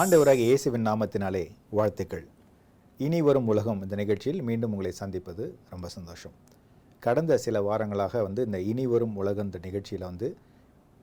[0.00, 2.26] ஆண்டவராக இயேசுவின் நாமத்தினாலே வாழ்த்துக்கள்.
[2.98, 6.32] இனி வரும் உலகம் இந்த நிகழ்ச்சியில் மீண்டும் உங்களை சந்திப்பது ரொம்ப சந்தோஷம்.
[7.00, 10.36] கடந்த சில வாரங்களாக வந்து இந்த இனி வரும் உலகம் இந்த நிகழ்ச்சியில் வந்து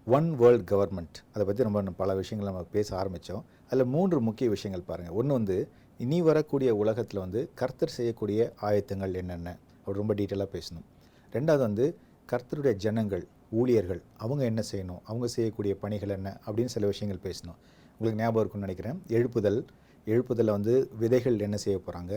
[0.05, 4.49] ஒன் வேர்ல்ட் கவர்மெண்ட் அதை பற்றி ரொம்ப நம்ம பல விஷயங்கள் நம்ம பேச ஆரம்பித்தோம் அதில் மூன்று முக்கிய
[4.49, 9.57] விஷயங்கள் பாருங்கள் ஒன்று வந்து இனி வரக்கூடிய உலகத்தில் வந்து கர்த்தர் செய்யக்கூடிய ஆயத்தங்கள் என்னென்ன?
[9.79, 10.87] அப்படி ரொம்ப டீட்டெயிலாக பேசணும்.
[11.33, 11.97] ரெண்டாவது வந்து
[12.31, 14.99] கர்த்தருடைய ஜனங்கள் ஊழியர்கள் அவங்க என்ன செய்யணும்?
[15.03, 16.37] அவங்க செய்யக்கூடிய பணிகள் என்ன?
[16.47, 17.57] அப்படின்னு சில விஷயங்கள் பேசணும்.
[17.97, 18.97] உங்களுக்கு ஞாபகம் இருக்கும்னு நினைக்கிறேன்.
[19.17, 19.59] எழுப்புதல்.
[20.13, 22.13] எழுப்புதலில் வந்து விதைகள் என்ன செய்ய போகிறாங்க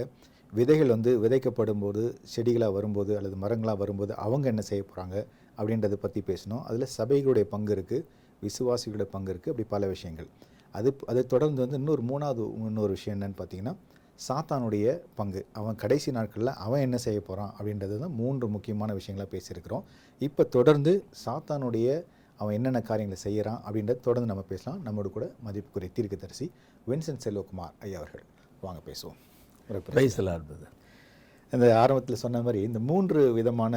[0.52, 5.16] விதைகள் வந்து விதைக்கப்படும் போது செடிகளாக வரும்போது அல்லது மரங்களாக வரும்போது அவங்க என்ன செய்ய போகிறாங்க
[5.58, 6.62] அப்படின்றத பற்றி பேசணும்.
[6.68, 8.04] அதில் சபைகளுடைய பங்கு இருக்குது
[8.46, 10.28] விசுவாசிகளுடைய பங்கு இருக்குது அப்படி பல விஷயங்கள்.
[10.74, 13.74] அது அதை தொடர்ந்து வந்து இன்னொரு மூணாவது இன்னொரு விஷயம் என்னென்னு பார்த்தீங்கன்னா
[14.26, 14.86] சாத்தானுடைய
[15.18, 15.40] பங்கு.
[15.60, 19.84] அவன் கடைசி நாட்களில் அவன் என்ன செய்ய போகிறான் அப்படின்றது தான் மூன்று முக்கியமான விஷயங்களாக பேசியிருக்கிறோம்.
[20.26, 20.92] இப்போ தொடர்ந்து
[21.24, 21.88] சாத்தானுடைய
[22.41, 24.83] அவன் என்னென்ன காரியங்களை செய்கிறான் அப்படின்றத தொடர்ந்து நம்ம பேசலாம்.
[24.86, 26.47] நம்மோடு கூட மதிப்புக்குரிய தீர்க்கதரிசி
[26.88, 28.27] வின்சென்ட் செல்வகுமார் ஐயா அவர்கள்.
[28.60, 29.19] வாங்க பேசுவோம்.
[30.36, 30.66] இருந்தது
[31.55, 33.74] இந்த ஆரம்பத்தில் சொன்ன மாதிரி இந்த மூன்று விதமான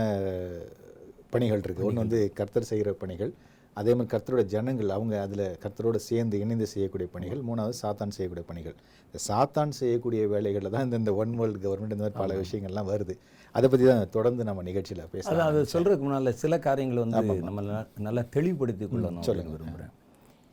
[1.33, 3.31] பணிகள் இருக்குது ஒன்று வந்து கர்த்தர் செய்கிற பணிகள்
[3.79, 7.41] அதே மாதிரி கர்த்தரோட ஜனங்கள் அவங்க அதில் கர்த்தரோட சேர்ந்து இணைந்து செய்யக்கூடிய பணிகள்.
[7.49, 8.75] மூணாவது சாத்தான் செய்யக்கூடிய பணிகள்.
[9.07, 13.15] இந்த சாத்தான் செய்யக்கூடிய வேலைகளில் தான் இந்த இந்த ஒன் வேர்ல்டு கவர்மெண்ட் இந்த மாதிரி பல விஷயங்கள்லாம் வருது.
[13.55, 17.61] அதை பற்றி தான் தொடர்ந்து நம்ம நிகழ்ச்சியில் பேசலாம் அது சொல்றதுக்கு முன்னால சில காரியங்களை வந்து நம்ம
[18.07, 19.93] நல்லா தெளிவுபடுத்தி கொள்ளணும் அப்படின்னு விரும்புகிறேன்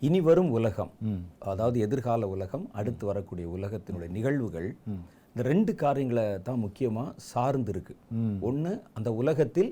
[0.09, 0.93] இனி வரும் உலகம்.
[1.53, 4.69] அதாவது எதிர்கால உலகம் அடுத்து வரக்கூடிய உலகத்தினுடைய நிகழ்வுகள்.
[5.33, 7.95] இந்த ரெண்டு காரியங்களை தான் முக்கியமா சார்ந்து இருக்கு.
[8.49, 9.71] ஒண்ணு அந்த உலகத்தில்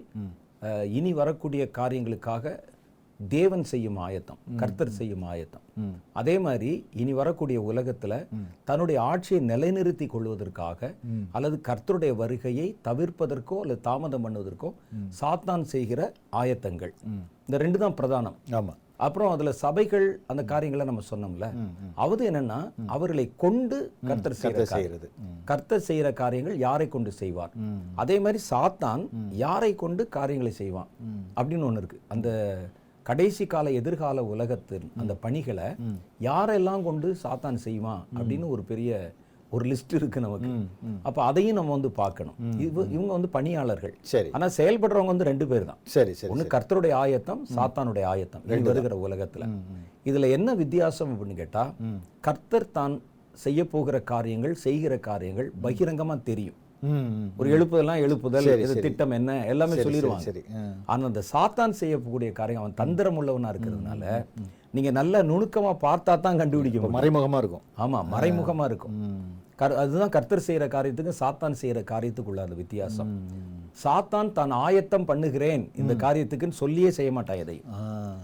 [0.99, 2.53] இனி வரக்கூடிய காரியங்களுக்காக
[3.34, 5.65] தேவன் செய்யும் ஆயத்தம் கர்த்தர் செய்யும் ஆயத்தம்.
[6.21, 6.71] அதே மாதிரி
[7.03, 8.12] இனி வரக்கூடிய உலகத்துல
[8.71, 10.91] தன்னுடைய ஆட்சியை நிலைநிறுத்தி கொள்வதற்காக
[11.37, 14.71] அல்லது கர்த்தருடைய வருகையை தவிர்ப்பதற்கோ அல்லது தாமதம் பண்ணுவதற்கோ
[15.21, 16.12] சாத்தான் செய்கிற
[16.43, 16.95] ஆயத்தங்கள்.
[17.47, 18.39] இந்த ரெண்டு தான் பிரதானம்.
[18.61, 21.47] ஆமாம் அப்புறம் அதுல சபைகள் அந்த காரியங்களை நம்ம சொன்னோம்ல.
[22.05, 22.61] அவது என்னன்னா
[22.95, 23.77] அவர்களை கொண்டு
[24.09, 25.06] கர்த்தர் செய்கிற செய்கிறது.
[25.50, 27.53] கர்த்தர் செய்கிற காரியங்கள் யாரை கொண்டு செய்வார்?
[28.05, 29.05] அதே மாதிரி சாத்தான்
[29.45, 30.91] யாரை கொண்டு காரியங்களை செய்வான்?
[31.39, 32.00] அப்படின்னு ஒண்ணு இருக்கு.
[32.17, 32.29] அந்த
[33.09, 35.69] கடைசி கால எதிர்கால உலகத்தின் அந்த பணிகளை
[36.29, 38.91] யாரெல்லாம் கொண்டு சாத்தான் செய்வான் அப்படின்னு ஒரு பெரிய
[39.57, 40.49] ஒரு லிஸ்ட் இருக்கு நமக்கு.
[41.09, 42.37] அப்ப அதையும் நம்ம வந்து பார்க்கணும்.
[42.65, 43.95] இவ இவங்க வந்து பணியாளர்கள்.
[44.13, 44.29] சரி.
[44.37, 45.81] ஆனா செயல்படுறவங்க வந்து ரெண்டு பேர் தான்.
[45.95, 48.43] சரி சரி ஒண்ணு கர்த்தருடைய ஆயத்தம் சாத்தானுடைய ஆயத்தம்.
[48.45, 49.47] இனி வருகிற உலகத்துல.
[50.11, 51.65] இதுல என்ன வித்தியாசம் அப்படின்னு கேட்டா
[52.29, 52.97] கர்த்தர் தான்
[53.45, 56.59] செய்ய போகிற காரியங்கள் செய்கிற காரியங்கள் பகிரங்கமா தெரியும்.
[57.37, 60.16] ஒரு எழுப்புதெல்லாம் எழுப்புதல் இது திட்டம் என்ன எல்லாமே சொல்லிடுவாங்க.
[60.19, 60.43] சரி.
[60.56, 60.72] ஆ.
[60.84, 64.25] ஆனா அந்த சாத்தான் செய்யக்கூடிய காரியம் அவன் தந்திரம் உள்ளவனா இருக்கிறதுனால
[64.71, 67.61] நீங்க நல்ல நுணுக்கமா பார்த்தா தான் கண்டுபிடிக்க மறைமுகமாக இருக்கும்.
[67.78, 68.97] ஆமா மறைமுகமா இருக்கும்.
[69.59, 73.11] கர்- அதுதான் கர்த்தர் செய்யற காரியத்துக்கும் சாத்தான் செய்யற காரியத்துக்குள்ள அந்த வித்தியாசம்.
[73.84, 77.65] சாத்தான் தான் ஆயத்தம் பண்ணுகிறேன் இந்த காரியத்துக்குன்னு சொல்லியே செய்ய மாட்டான் எதையும்.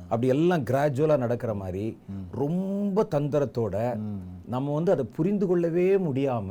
[0.09, 1.98] அப்படி எல்லாம் கிராஜுவலா நடக்கிற மாதிரி
[2.32, 3.76] ரொம்ப தந்திரத்தோட
[4.49, 6.49] நம்ம வந்து அதை புரிந்து கொள்ளவே முடியாம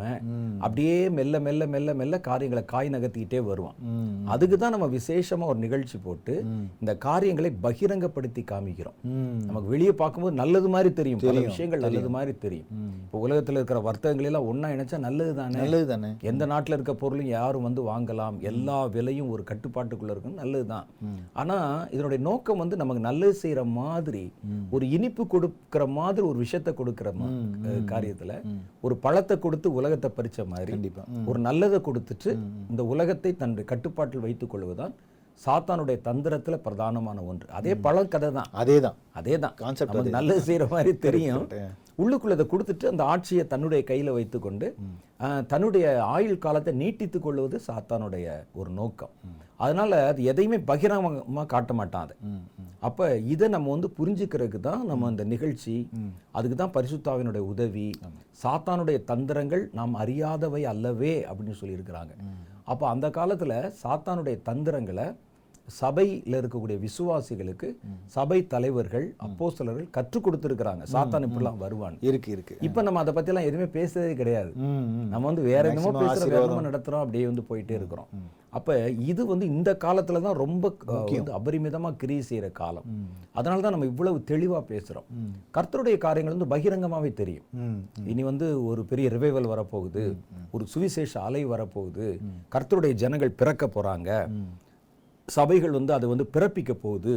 [0.60, 3.76] அப்படியே மெல்ல மெல்ல மெல்ல மெல்ல காரியங்களை காய் நகர்த்திக்கிட்டே வருவான்.
[3.80, 4.26] ம்.
[4.26, 6.34] அதுக்கு தான் நம்ம விசேஷமா ஒரு நிகழ்ச்சி போட்டு
[6.80, 8.98] இந்த காரியங்களை பகிரங்கப்படுத்தி காமிக்கிறோம்.
[9.46, 11.20] நமக்கு வெளியே பார்க்கும்போது நல்லது மாதிரி தெரியும்.
[11.20, 12.68] பல விஷயங்கள் நல்லது மாதிரி தெரியும்.
[13.06, 15.58] இப்போ உலகத்துல இருக்கிற வர்த்தகங்கள் எல்லாம் ஒண்ணா இணைச்சா நல்லது தானே?
[15.58, 16.12] நல்லது தானே?
[16.22, 18.40] எந்த நாட்டுல இருக்க பொருளும் யாரும் வந்து வாங்கலாம்.
[18.42, 20.34] எல்லா விலையும் ஒரு கட்டுப்பாட்டுக்குள்ள இருக்கும்.
[20.34, 20.88] நல்லதுதான்
[21.34, 24.32] ஆனா இதனுடைய நோக்கம் வந்து நமக்கு நல்லது செய்யற மாதிரி
[24.72, 27.10] ஒரு இனிப்பு கொடுக்கிற மாதிரி ஒரு விஷயத்தை கொடுக்கிற
[27.92, 28.34] காரியத்துல
[28.86, 31.04] ஒரு பழத்தை கொடுத்து உலகத்தை பறிச்ச மாதிரி கண்டிப்பா.
[31.30, 32.32] ஒரு நல்லதை கொடுத்துட்டு
[32.72, 34.96] இந்த உலகத்தை தன்னுடைய கட்டுப்பாட்டில் வைத்துக் கொள்வதுதான்
[35.46, 37.46] சாத்தானுடைய தந்திரத்துல பிரதானமான ஒன்று.
[37.60, 38.50] அதே பழம் கதை தான்.
[38.62, 38.98] அதே தான்.
[39.20, 41.46] அதே தான் நமக்கு நல்லது செய்யற மாதிரி தெரியும்.
[42.04, 44.68] உள்ளுக்குள்ள இதை கொடுத்துட்டு அந்த ஆட்சியை தன்னுடைய கையில வைத்துக்கொண்டு
[45.52, 48.28] தன்னுடைய ஆயுள் காலத்தை நீட்டித்துக் கொள்வது சாத்தானுடைய
[48.60, 49.14] ஒரு நோக்கம்.
[49.64, 52.16] அதனால அது எதையுமே பகிரங்கமா காட்ட மாட்டான் அதை.
[52.88, 55.76] அப்ப இதை நம்ம வந்து புரிஞ்சுக்கிறதுக்கு தான் நம்ம இந்த நிகழ்ச்சி
[56.38, 57.88] அதுக்கு தான் பரிசுத்தாவினுடைய உதவி
[58.44, 62.14] சாத்தானுடைய தந்திரங்கள் நாம் அறியாதவை அல்லவே அப்படின்னு சொல்லியிருக்கிறாங்க.
[62.72, 65.08] அப்போ அந்த காலத்துல சாத்தானுடைய தந்திரங்களை
[65.68, 67.68] சபையில் இருக்கக்கூடிய விசுவாசிகளுக்கு
[68.16, 70.84] சபை தலைவர்கள் அப்போஸ்தலர்கள் கற்றுக் கொடுத்துருக்கிறாங்க.
[70.94, 72.56] சாத்தான் இப்படிலாம் வருவான் இருக்கு இருக்கு.
[72.68, 74.52] இப்ப நம்ம அதை பத்திலாம் எதுவுமே பேசுறதே கிடையாது.
[75.14, 76.56] நம்ம வந்து வேற என்னமோ Maximum பேசுறோம் வேற ஆசீர்வாதம்.
[76.56, 78.10] என்னமோ நடத்துறோம் அப்படியே வந்து போயிட்டே இருக்கிறோம்.
[78.58, 78.76] அப்ப
[79.12, 82.88] இது வந்து இந்த காலத்துல தான் ரொம்ப வந்து அபரிமிதமா கிரியை செய்யற காலம்.
[83.40, 85.08] அதனால தான் நம்ம இவ்வளவு தெளிவா பேசுறோம்.
[85.58, 87.48] கர்த்தருடைய காரியங்கள் வந்து பகிரங்கமாவே தெரியும்.
[88.12, 90.04] இனி வந்து ஒரு பெரிய ரிவைவல் வரப்போகுது.
[90.52, 92.08] ஒரு சுவிசேஷ அலை வரப்போகுது.
[92.56, 94.12] கர்த்தருடைய ஜனங்கள் பிறக்க போறாங்க.
[95.28, 97.16] சபைகள் வந்து அதை வந்து பிறப்பிக்க போகுது.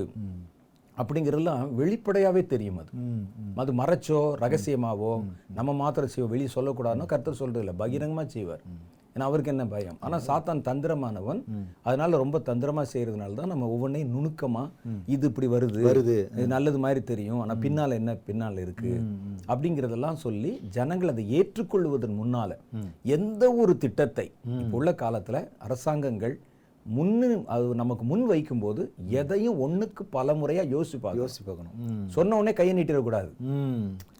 [0.96, 2.92] அப்படிங்கிறதெல்லாம் வெளிப்படையாவே தெரியும் அது.
[3.62, 5.14] அது மறைச்சோ ரகசியமாவோ
[5.58, 8.62] நம்ம மாத்திரம் செய்வோம் வெளியே சொல்லக்கூடாதுன்னா கர்த்தர் சொல்றது இல்லை பகிரங்கமா செய்வார்.
[9.14, 9.98] ஏன்னா அவருக்கு என்ன பயம்?
[10.00, 11.38] ஆனா சாத்தான் தந்திரமானவன்.
[11.88, 14.64] அதனால ரொம்ப தந்திரமா செய்யறதுனால தான் நம்ம ஒவ்வொன்றையும் நுணுக்கமா
[15.14, 15.80] இது இப்படி வருது.
[15.90, 16.16] வருது.
[16.36, 17.40] இது நல்லது மாதிரி தெரியும்.
[17.44, 18.92] ஆனா பின்னால என்ன பின்னால இருக்கு?
[19.50, 22.58] அப்படிங்கிறதெல்லாம் சொல்லி ஜனங்கள் அதை ஏற்றுக்கொள்வதன் முன்னால
[23.18, 24.26] எந்த ஒரு திட்டத்தை
[24.78, 26.36] உள்ள காலத்துல அரசாங்கங்கள்
[26.96, 28.82] முன்னு அது நமக்கு முன் வைக்கும்போது
[29.20, 31.74] எதையும் ஒண்ணுக்கு பல முறையா யோசிப்பாங்க யோசிச்சு பார்க்கணும்.
[32.16, 33.30] சொன்ன உடனே கையை நீட்டிடக்கூடாது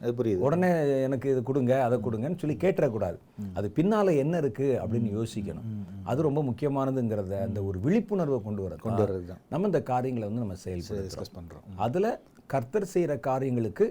[0.03, 0.41] அது புரியுது.
[0.47, 0.71] உடனே
[1.07, 3.19] எனக்கு இது கொடுங்க அதை கொடுங்கன்னு சொல்லி கேட்டுறக்கூடாது
[3.59, 5.69] அது பின்னால என்ன இருக்கு அப்படின்னு யோசிக்கணும்.
[6.11, 9.43] அது ரொம்ப முக்கியமானதுங்கிறத அந்த ஒரு விழிப்புணர்வை கொண்டு வர கொண்டு வர்றது தான்.
[9.55, 11.09] நம்ம இந்த காரியங்களை வந்து நம்ம செயல்படுத்துறோம்.
[11.11, 12.07] டிஸ்கஸ் பண்ணுறோம் அதுல
[12.55, 13.87] கர்த்தர் செய்யற காரியங்களுக்கு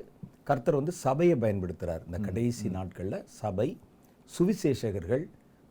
[0.50, 2.04] கர்த்தர் வந்து சபையை பயன்படுத்துறார்.
[2.08, 3.68] இந்த கடைசி நாட்கள்ல சபை
[4.30, 5.24] சுவிசேஷகர்கள்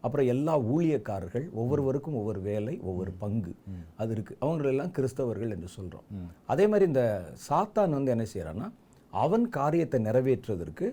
[0.05, 3.53] அப்புறம் எல்லா ஊழியக்காரர்கள் ஒவ்வொருவருக்கும் ஒவ்வொரு வேலை ஒவ்வொரு பங்கு.
[3.97, 4.35] அது இருக்கு.
[4.41, 6.07] அவங்களெல்லாம் கிறிஸ்தவர்கள் என்று சொல்றோம்.
[6.47, 7.05] அதே மாதிரி இந்த
[7.49, 8.67] சாத்தான் வந்து என்ன செய்யறான்னா
[9.13, 10.87] அவன் காரியத்தை நிறைவேற்றுவதற்கு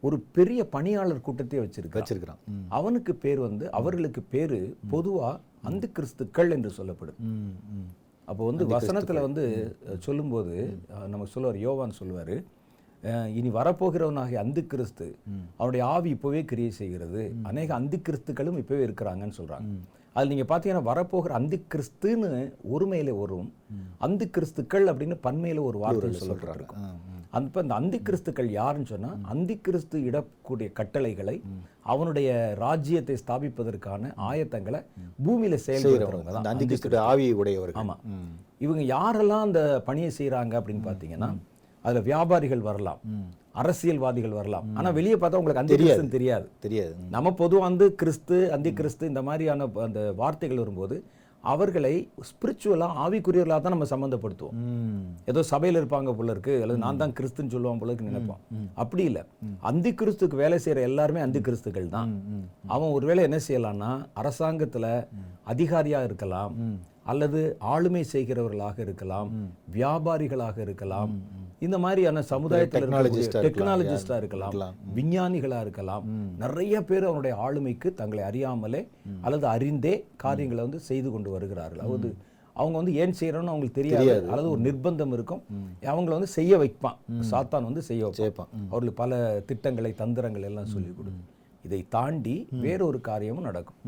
[0.00, 2.40] ஒரு பெரிய பணியாளர் கூட்டத்தை வச்சிருக்க வச்சிருக்கிறான்.
[2.68, 4.58] அவனுக்கு பேர் வந்து அவர்களுக்கு பேரு
[4.90, 5.30] பொதுவா
[5.62, 7.20] அந்த கிறிஸ்துக்கள் என்று சொல்லப்படுது.
[7.30, 7.52] ம்.
[7.74, 7.88] ம்.
[8.28, 9.44] அப்போ வந்து வசனத்துல வந்து
[10.00, 10.54] சொல்லும்போது
[11.06, 12.36] நமக்கு சொல்லுவார் யோவான் சொல்லுவாரு
[13.38, 15.06] இனி வரப்போகிறவனாகிய அந்து கிறிஸ்து
[15.58, 17.22] அவனுடைய ஆவி இப்போவே கிரியை செய்கிறது.
[17.50, 19.68] அநேக அந்து கிறிஸ்துக்களும் இப்போவே இருக்கிறாங்கன்னு சொல்றாங்க.
[20.16, 22.28] அது நீங்க பார்த்தீங்கன்னா வரப்போகிற அந்து கிறிஸ்துன்னு
[22.74, 23.48] ஒருமையில வரும்
[24.06, 26.86] அந்து கிறிஸ்துக்கள் அப்படின்னு பன்மையில ஒரு வார்த்தை சொல்லப்பட்டிருக்கும்.
[27.38, 31.34] அப்ப அந்த அந்தி கிறிஸ்துக்கள் யாருன்னு சொன்னா அந்தி கிறிஸ்து இடக்கூடிய கட்டளைகளை
[31.92, 32.28] அவனுடைய
[32.64, 34.80] ராஜ்யத்தை ஸ்தாபிப்பதற்கான ஆயத்தங்களை
[35.26, 36.52] பூமியில செயல்படுத்துறவங்க அந்த
[36.96, 37.96] தான் ஆவி உடையவர்கள் ஆமா.
[38.66, 41.30] இவங்க யாரெல்லாம் அந்த பணியை செய்றாங்க அப்படின்னு பார்த்தீங்கன்னா
[41.84, 43.02] அதுல வியாபாரிகள் வரலாம்.
[43.60, 44.66] அரசியல்வாதிகள் வரலாம்.
[44.78, 46.46] ஆனா வெளியே பார்த்தா உங்களுக்கு அந்த கிறிஸ்துன்னு தெரியாது.
[46.66, 46.92] தெரியாது.
[47.14, 50.96] நம்ம பொதுவா வந்து கிறிஸ்து அந்தி கிறிஸ்து இந்த மாதிரியான அந்த வார்த்தைகள் வரும்போது
[51.44, 51.92] அவர்களை
[52.28, 54.56] ஸ்பிரிச்சுவலா ஆவிக்குரியவர்களாக தான் நம்ம சம்மந்தப்படுத்துவோம்
[55.30, 58.40] ஏதோ சபையில இருப்பாங்க போல இருக்கு அல்லது நான் தான் கிறிஸ்துன்னு சொல்லுவான் போல இருக்கு நினைப்போம்.
[58.82, 59.20] அப்படி இல்ல.
[59.70, 62.10] அந்தி கிறிஸ்துக்கு வேலை செய்யற எல்லாருமே அந்தி கிறிஸ்துக்கள் தான்.
[62.74, 63.92] அவன் ஒருவேளை என்ன செய்யலாம்னா
[64.22, 64.86] அரசாங்கத்துல
[65.54, 66.54] அதிகாரியா இருக்கலாம்
[67.12, 67.40] அல்லது
[67.72, 69.28] ஆளுமை செய்கிறவர்களாக இருக்கலாம்
[69.76, 71.12] வியாபாரிகளாக இருக்கலாம்
[71.66, 73.06] இந்த மாதிரியான சமுதாயத்தில் இருக்கலாம்,
[73.46, 74.74] டெக்னாலஜிஸ்டா இருக்கலாம்.
[74.96, 76.04] விஞ்ஞானிகளா இருக்கலாம்.
[76.42, 78.82] நிறைய பேர் அவனுடைய ஆளுமைக்கு தங்களை அறியாமலே
[79.26, 79.94] அல்லது அறிந்தே
[80.24, 81.82] காரியங்களை வந்து செய்து கொண்டு வருகிறார்கள்.
[81.84, 82.10] அதாவது
[82.60, 84.28] அவங்க வந்து ஏன் செய்யறோம்னு அவங்களுக்கு தெரியாது.
[84.30, 85.42] அல்லது ஒரு நிர்பந்தம் இருக்கும்.
[85.92, 86.98] அவங்கள வந்து செய்ய வைப்பான்.
[87.32, 88.52] சாத்தான் வந்து செய்ய வைப்பான்.
[88.70, 89.20] அவர்களுக்கு பல
[89.50, 91.12] திட்டங்களை தந்திரங்கள் எல்லாம் சொல்லி கொடு.
[91.66, 92.34] இதை தாண்டி
[92.64, 93.78] வேறொரு காரியமும் நடக்கும்.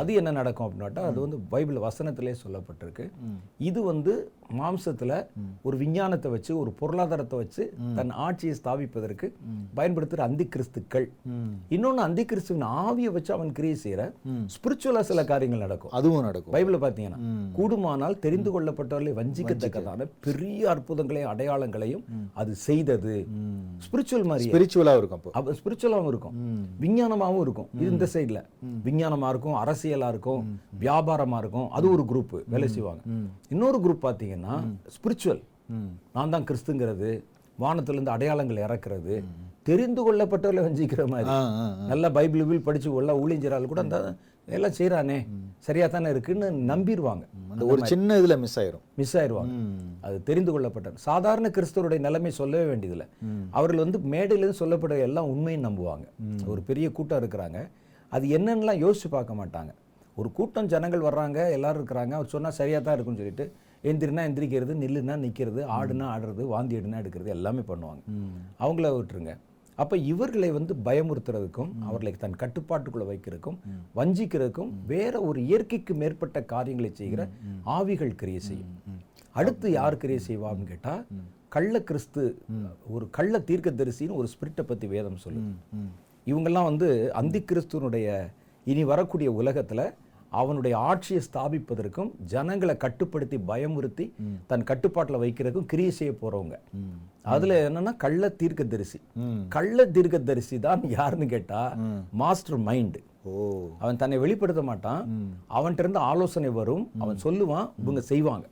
[0.00, 0.30] அது என்ன?
[0.40, 3.06] நடக்கும் அப்படின்னாட்டா அது வந்து பைபிள் வசனத்திலே சொல்லப்பட்டிருக்கு.
[3.70, 4.14] இது வந்து
[4.60, 5.12] மாம்சத்துல
[5.66, 7.62] ஒரு விஞ்ஞானத்தை வச்சு ஒரு பொருளாதாரத்தை வச்சு
[7.98, 9.26] தன் ஆட்சியை ஸ்தாபிப்பதற்கு
[9.78, 11.06] பயன்படுத்துகிற அந்தி கிறிஸ்துக்கள்
[11.74, 14.04] இன்னொன்னு அந்தி கிறிஸ்துவின் ஆவியை வச்சு அவன் கிரியை செய்யற
[14.54, 15.94] ஸ்பிரிச்சுவலா சில காரியங்கள் நடக்கும்.
[15.98, 16.54] அதுவும் நடக்கும்.
[16.56, 17.20] பைபிள பார்த்தீங்கன்னா
[17.58, 22.04] கூடுமானால் தெரிந்து கொள்ளப்பட்டவர்களை வஞ்சிக்கத்தக்கதான பெரிய அற்புதங்களையும் அடையாளங்களையும்
[22.42, 23.16] அது செய்தது.
[23.86, 26.36] ஸ்பிரிச்சுவல் மாதிரி ஸ்பிரிச்சுவலாக இருக்கும் ஸ்பிரிச்சுவலாகவும் இருக்கும்.
[27.12, 27.68] விஞ்ஞானமாகவும் இருக்கும்.
[27.90, 28.38] இந்த சைடுல
[28.86, 30.42] விஞ்ஞானமா இருக்கும் அரசியலா இருக்கும்
[30.84, 31.68] வியாபாரமா இருக்கும்.
[31.76, 33.02] அது ஒரு குரூப் வேலை செய்வாங்க.
[33.54, 34.54] இன்னொரு குரூப் பார்த்தீங்கன்னா
[34.96, 35.42] ஸ்பிரிச்சுவல்
[36.16, 37.10] நான் தான் கிறிஸ்துங்கிறது
[37.58, 39.16] வானத்துல இருந்து அடையாளங்கள் இறக்குறது
[39.68, 41.32] தெரிந்து கொள்ளப்பட்டவர்களை வஞ்சிக்கிற மாதிரி.
[41.90, 43.98] நல்லா பைபிள் படிச்சு உள்ள ஊழியஞ்சரால் கூட அந்த
[44.56, 45.18] எல்லாம் செய்றானே.
[45.66, 48.84] சரியா தானே இருக்குன்னு நம்பிடுவாங்க அந்த ஒரு சின்ன இதுல மிஸ் ஆயிரும்.
[49.00, 49.52] மிஸ் ஆயிடுவாங்க
[50.06, 53.06] அது தெரிந்து கொள்ளப்பட்ட சாதாரண கிறிஸ்தவருடைய நிலைமை சொல்லவே வேண்டியதில்லை.
[53.58, 56.06] அவர்கள் வந்து மேடையிலேருந்து சொல்லப்படுற எல்லாம் உண்மையும் நம்புவாங்க.
[56.54, 57.60] ஒரு பெரிய கூட்டம் இருக்கிறாங்க.
[58.12, 59.72] அது என்னன்னுலாம் யோசிச்சு பார்க்க மாட்டாங்க.
[60.16, 62.12] ஒரு கூட்டம் ஜனங்கள் வர்றாங்க எல்லாரும் இருக்கிறாங்க.
[62.18, 63.46] அவர் சொன்னா சரியா தான் இருக்குன்னு சொல்லிட்டு
[63.90, 68.02] எந்திரினா எந்திரிக்கிறது நில்லுனா நிக்கிறது ஆடுனா ஆடுறது வாந்தி எடுனா எடுக்கிறது எல்லாமே பண்ணுவாங்க.
[68.64, 69.32] அவங்கள விட்டுருங்க.
[69.82, 73.58] அப்ப இவர்களை வந்து பயமுறுத்துறதுக்கும் அவர்களை தன் கட்டுப்பாட்டுக்குள்ள வைக்கிறதுக்கும்
[73.98, 77.22] வஞ்சிக்கிறதுக்கும் வேற ஒரு இயற்கைக்கு மேற்பட்ட காரியங்களை செய்கிற
[77.76, 78.72] ஆவிகள் கிரியை செய்யும்.
[79.38, 80.94] அடுத்து யார் கிரியை செய்வான்னு கேட்டா
[81.54, 82.22] கள்ள கிறிஸ்து
[82.94, 85.50] ஒரு கள்ள தீர்க்கதரிசின்னு ஒரு ஸ்பிரிட்டை பத்தி வேதம் சொல்லுது.
[86.30, 86.88] இவங்கெல்லாம் வந்து
[87.20, 88.08] அந்தி கிறிஸ்துவனுடைய
[88.66, 89.82] இனி வரக்கூடிய உலகத்துல
[90.32, 94.12] அவனுடைய ஆட்சியை ஸ்தாபிப்பதற்கும் ஜனங்களை கட்டுப்படுத்தி பயமுறுத்தி
[94.46, 96.58] தன் கட்டுப்பாட்டுல வைக்கிறதுக்கும் கிரியை செய்ய போறவங்க.
[97.22, 99.00] அதுல என்னன்னா கள்ள தீர்க்கதரிசி.
[99.14, 99.40] ம்.
[99.48, 101.74] கள்ள தீர்க்கதரிசி தான் யாருன்னு கேட்டா
[102.12, 102.98] மாஸ்டர் மைண்ட்.
[103.78, 105.08] அவன் தன்னை வெளிப்படுத்த மாட்டான்.
[105.50, 106.90] அவன்கிட்ட இருந்து ஆலோசனை வரும்.
[106.98, 107.70] அவன் சொல்லுவான்.
[107.82, 108.46] இவங்க செய்வாங்க.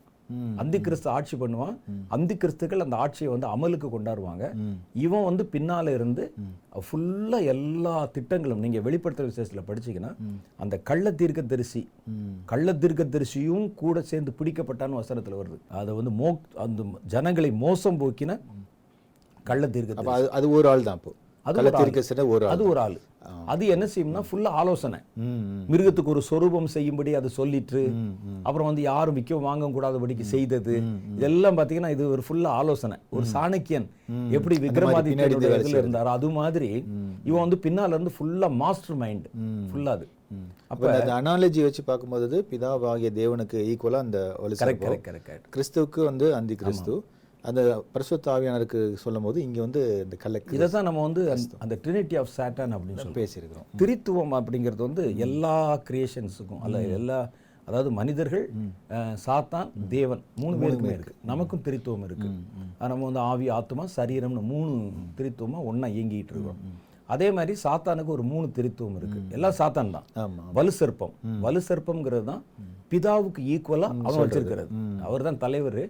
[0.56, 1.74] அந்தி கிறிஸ்து ஆட்சி பண்ணுவான்.
[2.08, 4.44] அந்தி கிறிஸ்துக்கள் அந்த ஆட்சியை வந்து அமலுக்கு கொண்டாடுவாங்க.
[5.00, 6.24] இவன் வந்து பின்னால இருந்து
[6.82, 10.12] ஃபுல்லா எல்லா திட்டங்களும் நீங்க வெளிப்படுத்துற விசேஷத்துல படிச்சீங்கன்னா
[10.58, 11.82] அந்த கள்ள தீர்க்கதரிசி
[12.12, 12.34] ம்.
[12.44, 15.58] கள்ள தீர்க்கதரிசியும் கூட சேர்ந்து பிடிக்கப்பட்டான்னு வசனத்துல வருது.
[15.78, 18.38] அதை வந்து மோ அந்த ஜனங்களை மோசம் போக்கின
[19.46, 21.12] கள்ள தீர்க்க அது ஒரு ஆள் தான் அப்போ.
[21.46, 22.98] அது ஒரு அது ஒரு ஆளு.
[23.52, 24.98] அது என்ன செய்யும்னா ஃபுல்லா ஆலோசனை.
[25.72, 27.80] மிருகத்துக்கு ஒரு சொரூபம் செய்யும்படி அதை சொல்லிட்டு
[28.46, 30.74] அப்புறம் வந்து யாரும் விற்க வாங்க கூடாதபடிக்கு செய்தது.
[31.18, 32.96] இதெல்லாம் பாத்தீங்கன்னா இது ஒரு ஃபுல்லா ஆலோசனை.
[33.16, 33.88] ஒரு சாணக்கியன்
[34.38, 36.70] எப்படி விக்ரமாதித்யனுடைய இதுல இருந்தாரோ அது மாதிரி
[37.28, 39.28] இவன் வந்து பின்னால இருந்து ஃபுல்லா மாஸ்டர் மைண்ட்
[39.70, 40.08] ஃபுல்லா அது.
[40.72, 44.18] அப்போ அந்த அனாலஜி வச்சு பார்க்கும்போது பிதாவாகிய தேவனுக்கு ஈக்குவலாக அந்த
[45.56, 46.94] கிறிஸ்துவுக்கு வந்து அந்தி கிறிஸ்து.
[47.42, 51.22] அந்த பரிசுத்த ஆவியானருக்கு சொல்லும் போது இங்கே வந்து இந்த கல்லை இதை தான் நம்ம வந்து
[51.58, 53.68] அந்த- ட்ரினிட்டி ஆஃப் சாட்டன் அப்படின்னு சொல்லுவோம் பேசியிருக்கிறோம்.
[53.78, 57.28] திரித்துவம் அப்படிங்கிறது வந்து எல்லா கிரியேஷன்ஸுக்கும் அல்ல எல்லா
[57.66, 58.50] அதாவது மனிதர்கள்
[59.26, 61.14] சாத்தான் தேவன் மூணு பேருக்குமே இருக்கு.
[61.24, 62.28] நமக்கும் திரித்துவம் இருக்கு.
[62.88, 66.60] நம்ம வந்து ஆவி ஆத்மா சரீரம்னு மூணு திரித்துவமா ஒண்ணா இயங்கிட்டு இருக்கோம்.
[67.06, 69.20] அதே மாதிரி சாத்தானுக்கு ஒரு மூணு திரித்துவம் இருக்கு.
[69.30, 70.04] எல்லாம் சாத்தான் தான்.
[70.52, 71.14] வலு சர்ப்பம்.
[71.40, 72.42] வலு சர்ப்பம்ங்கிறது தான்
[72.92, 74.70] பிதாவுக்கு ஈக்குவலா அவன் வச்சிருக்கிறது.
[75.06, 75.80] அவர் தான் தலைவர்.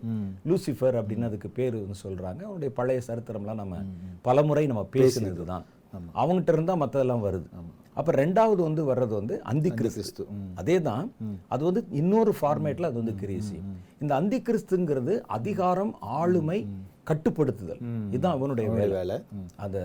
[0.50, 2.40] லூசிஃபர் அப்படின்னு அதுக்கு பேர் வந்து சொல்றாங்க.
[2.48, 3.82] அவனுடைய பழைய சரித்திரம்லாம் நம்ம
[4.28, 5.66] பலமுறை நம்ம பேசினது தான்
[6.20, 7.48] அவங்ககிட்ட இருந்தா மத்ததெல்லாம் வருது.
[8.00, 10.24] அப்ப ரெண்டாவது வந்து வர்றது வந்து அந்தி கிறிஸ்து.
[10.60, 11.06] அதே தான்
[11.54, 13.56] அது வந்து இன்னொரு ஃபார்மேட்ல அது வந்து கிரியேசி
[14.02, 16.58] இந்த அந்தி கிறிஸ்துங்கிறது அதிகாரம் ஆளுமை
[17.10, 17.80] கட்டுப்படுத்துதல்.
[18.14, 19.16] இதுதான் அவனுடைய வேலை.
[19.64, 19.78] அந்த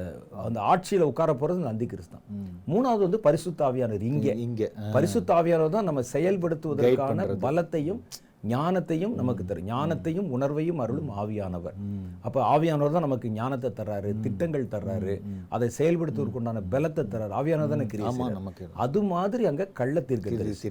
[0.45, 2.25] அந்த ஆட்சியில உட்கார போறது இந்த அந்தி கிறிஸ்து தான்
[2.73, 4.33] மூணாவது வந்து பரிசுத்த ஆவியானவர் இங்கே.
[4.47, 4.67] இங்கே
[4.97, 8.01] பரிசுத்த ஆவியானவர் தான் நம்ம செயல்படுத்துவதற்கான பலத்தையும்
[8.47, 9.67] ஞானத்தையும் நமக்கு தரும்.
[9.69, 11.75] ஞானத்தையும் உணர்வையும் அருளும் ஆவியானவர்.
[12.23, 15.13] அப்ப ஆவியானவர் தான் நமக்கு ஞானத்தை தர்றாரு திட்டங்கள் தர்றாரு
[15.49, 17.33] அதை செயல்படுத்துவதற்கு உண்டான பலத்தை தர்றாரு.
[17.33, 17.87] ஆவியானவர் தானே.
[18.35, 20.69] நமக்கு அது மாதிரி அங்க கள்ள தீர்க்க தீர்க்கதரிசி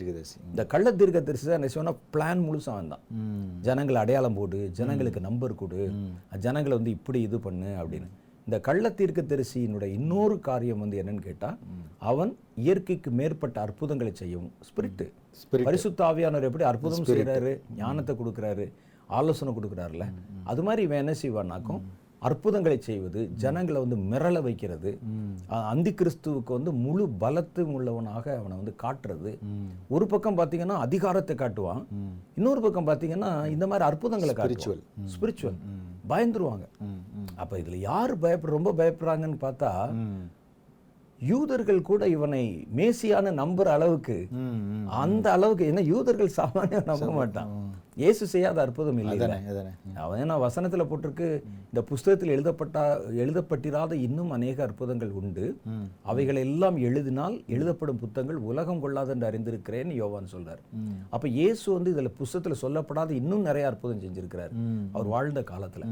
[0.49, 3.49] இந்த கள்ள தீர்க்க தரிசி தான் என்ன செய்வோம்னா பிளான் முழுசா அவன் தான் ம்.
[3.62, 5.81] ஜனங்களை அடையாளம் போடு ஜனங்களுக்கு நம்பர் கொடு
[6.40, 8.09] ஜனங்களை வந்து இப்படி இது பண்ணு அப்படின்னு.
[8.47, 11.51] இந்த கள்ள தீர்க்க தரிசியினுடைய இன்னொரு காரியம் வந்து என்னன்னு கேட்டா
[12.11, 12.33] அவன்
[12.65, 15.07] இயற்கைக்கு மேற்பட்ட அற்புதங்களை செய்யும் ஸ்பிரிட்டு
[15.41, 15.67] Spirit.
[15.69, 18.67] பரிசுத்த ஆவியானவர் எப்படி அற்புதம் செய்றாரு ஞானத்தை கொடுக்குறாரு
[19.11, 20.05] ஆலோசனை கொடுக்குறாருல
[20.53, 21.81] அது மாதிரி இவன் என்ன செய்வான்னாக்கும்
[22.29, 24.91] அற்புதங்களை செய்வது ஜனங்களை வந்து மிரள வைக்கிறது
[25.73, 29.33] அந்தி கிறிஸ்துவுக்கு வந்து முழு பலத்து உள்ளவனாக அவனை வந்து காட்டுறது.
[29.95, 31.83] ஒரு பக்கம் பார்த்தீங்கன்னா அதிகாரத்தை காட்டுவான்
[32.39, 34.55] இன்னொரு பக்கம் பார்த்தீங்கன்னா இந்த மாதிரி அற்புதங்களை காட்டுவான்.
[35.15, 35.59] ஸ்பிரிச்சுவல்
[36.13, 36.65] பயந்துருவாங்க.
[37.37, 39.71] அப்ப இதுல யார் பயப்பட ரொம்ப பயப்படுறாங்கன்னு பார்த்தா
[41.21, 42.43] யூதர்கள் கூட இவனை
[42.76, 44.16] மேசியான நம்புற அளவுக்கு
[45.02, 47.50] அந்த அளவுக்கு என்ன யூதர்கள் சாமானியம் நம்ப மாட்டான்.
[48.03, 49.27] இயேசு செய்யாத அற்புதம் இல்லை
[50.05, 51.27] அவன் ஏன்னா வசனத்துல போட்டிருக்கு
[51.71, 52.79] இந்த புஸ்தகத்தில் எழுதப்பட்ட
[53.23, 55.45] எழுதப்பட்டிராத இன்னும் அநேக அற்புதங்கள் உண்டு.
[56.11, 60.61] அவைகளை எல்லாம் எழுதினால் எழுதப்படும் புத்தகங்கள் உலகம் கொள்ளாது என்று அறிந்திருக்கிறேன்னு யோவான் சொல்றார்.
[61.15, 64.53] அப்ப இயேசு வந்து இதுல புஸ்தகத்துல சொல்லப்படாத இன்னும் நிறைய அற்புதம் செஞ்சிருக்கிறார்.
[64.95, 65.85] அவர் வாழ்ந்த காலத்துல.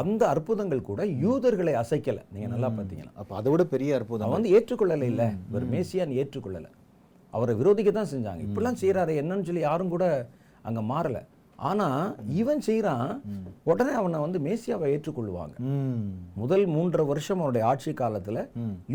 [0.00, 2.22] அந்த அற்புதங்கள் கூட யூதர்களை அசைக்கல.
[2.34, 5.26] நீங்க நல்லா பார்த்தீங்கன்னா அப்போ அதை விட பெரிய அற்புதம் வந்து ஏற்றுக்கொள்ளலை இல்ல.
[5.50, 6.68] இவர் மேசியான் ஏற்றுக்கொள்ளல.
[7.32, 10.04] அவரை விரோதிக்க தான் செஞ்சாங்க இப்படிலாம் செய்யறாரு என்னன்னு சொல்லி யாரும் கூட
[10.68, 11.18] அங்க மாறல.
[11.68, 11.86] ஆனா
[12.40, 13.08] இவன் செய்றான்
[13.70, 15.54] உடனே அவனை வந்து மேசியாவை ஏற்றுக்கொள்வாங்க.
[16.42, 18.38] முதல் மூன்றரை வருஷம் அவனுடைய ஆட்சி காலத்துல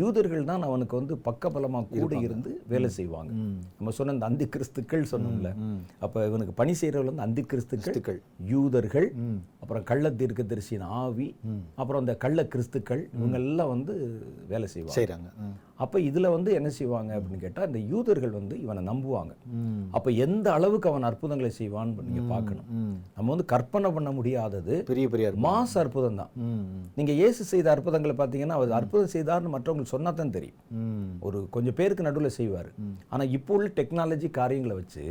[0.00, 3.32] யூதர்கள் தான் அவனுக்கு வந்து பக்கபலமா கூட இருந்து வேலை செய்வாங்க.
[3.78, 5.52] நம்ம சொன்ன இந்த அந்தி கிறிஸ்துக்கள் சொன்னோம்ல
[6.04, 8.20] அப்ப இவனுக்கு பணி செய்யறவங்க வந்து அந்தி கிறிஸ்துக்கள்.
[8.54, 9.08] யூதர்கள்
[9.62, 11.28] அப்புறம் கள்ள தீர்க்கதரிசியின் ஆவி
[11.80, 13.94] அப்புறம் இந்த கள்ள கிறிஸ்துக்கள் இவங்க எல்லாம் வந்து
[14.52, 14.96] வேலை செய்வாங்க.
[14.98, 15.28] செய்கிறாங்க
[15.78, 19.32] அப்ப இதுல வந்து என்ன செய்வாங்க அப்படின்னு கேட்டா இந்த யூதர்கள் வந்து இவனை நம்புவாங்க.
[19.96, 22.68] அப்ப எந்த அளவுக்கு அவன் அற்புதங்களை செய்வான்னு நீங்க பார்க்கணும்.
[23.16, 26.30] நம்ம வந்து கற்பனை பண்ண முடியாதது பெரிய பெரிய மாச அற்புதம் தான்.
[26.44, 26.84] ம் ம்.
[26.98, 30.60] நீங்க இயேசு செய்த அற்புதங்களை பார்த்தீங்கன்னா அவர் அற்புதம் செய்தார்னு மற்றவங்களுக்கு சொன்னா தான் தெரியும்
[31.26, 32.70] ஒரு கொஞ்சம் பேருக்கு நடுவுல செய்வார்.
[33.12, 35.04] ஆனா இப்போ உள்ள டெக்னாலஜி காரியங்களை வச்சு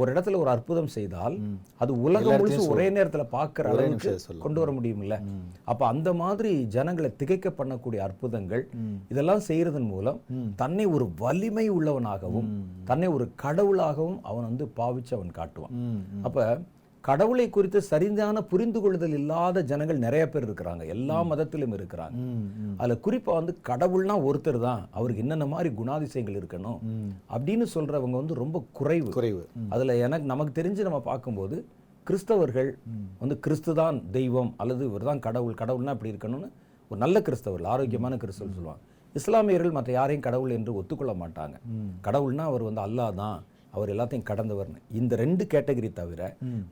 [0.00, 1.36] ஒரு இடத்துல ஒரு அற்புதம் செய்தால்
[1.84, 4.10] அது உலகம் முழுசு ஒரே நேரத்துல பார்க்குற அளவுக்கு.
[4.46, 5.14] கொண்டு வர முடியும்ல.
[5.70, 8.64] அப்ப அந்த மாதிரி ஜனங்களை திகைக்க பண்ணக்கூடிய அற்புதங்கள்
[9.12, 10.18] இதெல்லாம் செய்யறதன் மூலம்
[10.62, 12.50] தன்னை ஒரு வலிமை உள்ளவனாகவும்
[12.90, 15.74] தன்னை ஒரு கடவுளாகவும் அவன் வந்து பாவிச்சு அவன் காட்டுவான்.
[16.28, 16.46] அப்ப
[17.04, 20.82] கடவுளை குறித்து சரியான புரிந்து கொள்ளுதல் இல்லாத ஜனங்கள் நிறைய பேர் இருக்கிறாங்க.
[20.94, 22.16] எல்லா மதத்திலும் இருக்கிறாங்க.
[22.80, 24.82] அதுல குறிப்பா வந்து கடவுள்னா ஒருத்தர் தான்.
[24.98, 26.80] அவருக்கு என்னென்ன மாதிரி குணாதிசயங்கள் இருக்கணும்
[27.34, 29.08] அப்படின்னு சொல்றவங்க வந்து ரொம்ப குறைவு.
[29.18, 29.42] குறைவு.
[29.74, 31.58] அதுல எனக்கு நமக்கு தெரிஞ்சு நம்ம பார்க்கும்போது
[32.06, 32.70] கிறிஸ்தவர்கள்
[33.22, 36.48] வந்து கிறிஸ்து தான் தெய்வம் அல்லது இவர் தான் கடவுள் கடவுள்னா இப்படி இருக்கணும்னு
[36.90, 38.82] ஒரு நல்ல கிறிஸ்தவர்கள் ஆரோக்கியமான கிறிஸ்தவர் சொல்லுவாங்க.
[39.14, 41.56] இஸ்லாமியர்கள் மற்ற யாரையும் கடவுள் என்று ஒத்துக்கொள்ள மாட்டாங்க.
[42.06, 43.38] கடவுள்னா அவர் வந்து அல்லாஹ் தான்
[43.70, 44.78] அவர் எல்லாத்தையும் கடந்தவர்னு.
[44.90, 46.20] இந்த ரெண்டு கேட்டகரி தவிர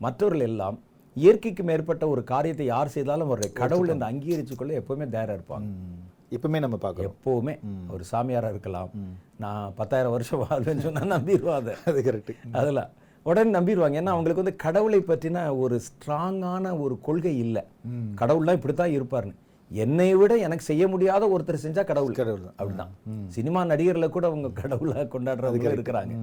[0.00, 0.78] மற்றவர்கள் எல்லாம்
[1.16, 5.66] இயற்கைக்கு மேற்பட்ட ஒரு காரியத்தை யார் செய்தாலும் அவரை கடவுள் என்று அங்கீகரிச்சு கொள்ள எப்பவுமே தயாரா இருப்பாங்க.
[5.70, 6.04] ம்.
[6.36, 7.54] இப்பவுமே நம்ம பார்க்குறோம் எப்பவுமே.
[7.90, 8.90] ஒரு சாமியாரா இருக்கலாம்.
[9.36, 12.02] நான் பத்தாயிரம் வருஷம் வாழ்வேன்னு சொன்னா நம்பிடுவாத அது.
[12.08, 12.90] கரெக்டு அதெல்லாம்.
[13.26, 17.62] உடனே நம்பிடுவாங்க ஏன்னா அவங்களுக்கு வந்து கடவுளை பற்றின ஒரு ஸ்ட்ராங்கான ஒரு கொள்கை இல்லை.
[18.20, 19.34] கடவுள்லாம் இப்படி தான் இருப்பார்னு
[19.70, 22.12] என்னை விட எனக்கு செய்ய முடியாத ஒருத்தர் செஞ்சா கடவுள்.
[22.12, 22.44] கடவுள்.
[22.44, 22.56] தான்.
[22.58, 22.92] அப்படிதான்
[23.28, 26.16] சினிமா நடிகர்ல கூட அவங்க கடவுளா கொண்டாடுறவங்க இருக்கிறாங்க.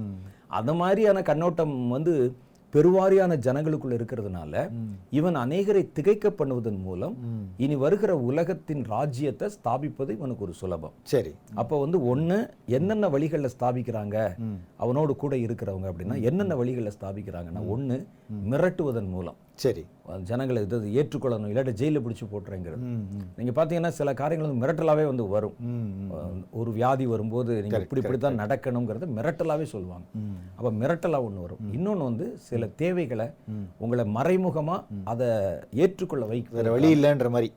[0.46, 2.36] அந்த மாதிரியான கண்ணோட்டம் வந்து
[2.74, 4.70] பெருவாரியான ஜனங்களுக்குள்ள இருக்கிறதுனால
[5.10, 7.14] இவன் அநேகரை திகைக்க பண்ணுவதன் மூலம்
[7.56, 10.92] இனி வருகிற உலகத்தின் ராஜ்யத்தை ஸ்தாபிப்பது இவனுக்கு ஒரு சுலபம்.
[11.02, 11.34] சரி.
[11.54, 14.36] அப்போ வந்து ஒண்ணு என்னென்ன வழிகளில் ஸ்தாபிக்கிறாங்க?
[14.76, 18.06] அவனோடு கூட இருக்கிறவங்க அப்படின்னா என்னென்ன வழிகளில் ஸ்தாபிக்கிறாங்கன்னா ஒண்ணு
[18.50, 19.36] மிரட்டுவதன் மூலம்.
[19.58, 19.82] சரி.
[20.22, 22.82] ஜனங்களை இது ஏற்றுக்கொள்ளணும் இல்லாட்டி ஜெயிலில் பிடிச்சி போட்டுறேங்கிறது.
[22.88, 23.22] ம் ம்.
[23.36, 25.54] நீங்க பார்த்தீங்கன்னா சில காரியங்கள் வந்து மிரட்டலாவே வந்து வரும்.
[26.52, 30.06] ஒரு வியாதி வரும்போது நீங்க இப்படி இப்படி தான் நடக்கணுங்கிறத மிரட்டலாவே சொல்லுவாங்க.
[30.56, 31.62] அப்ப மிரட்டலா ஒண்ணு வரும்.
[31.72, 33.26] இன்னொன்னு வந்து சில தேவைகளை
[33.78, 35.28] உங்களை மறைமுகமா அதை
[35.78, 37.50] ஏற்றுக்கொள்ள வைக்க வழி இல்லைன்ற மாதிரி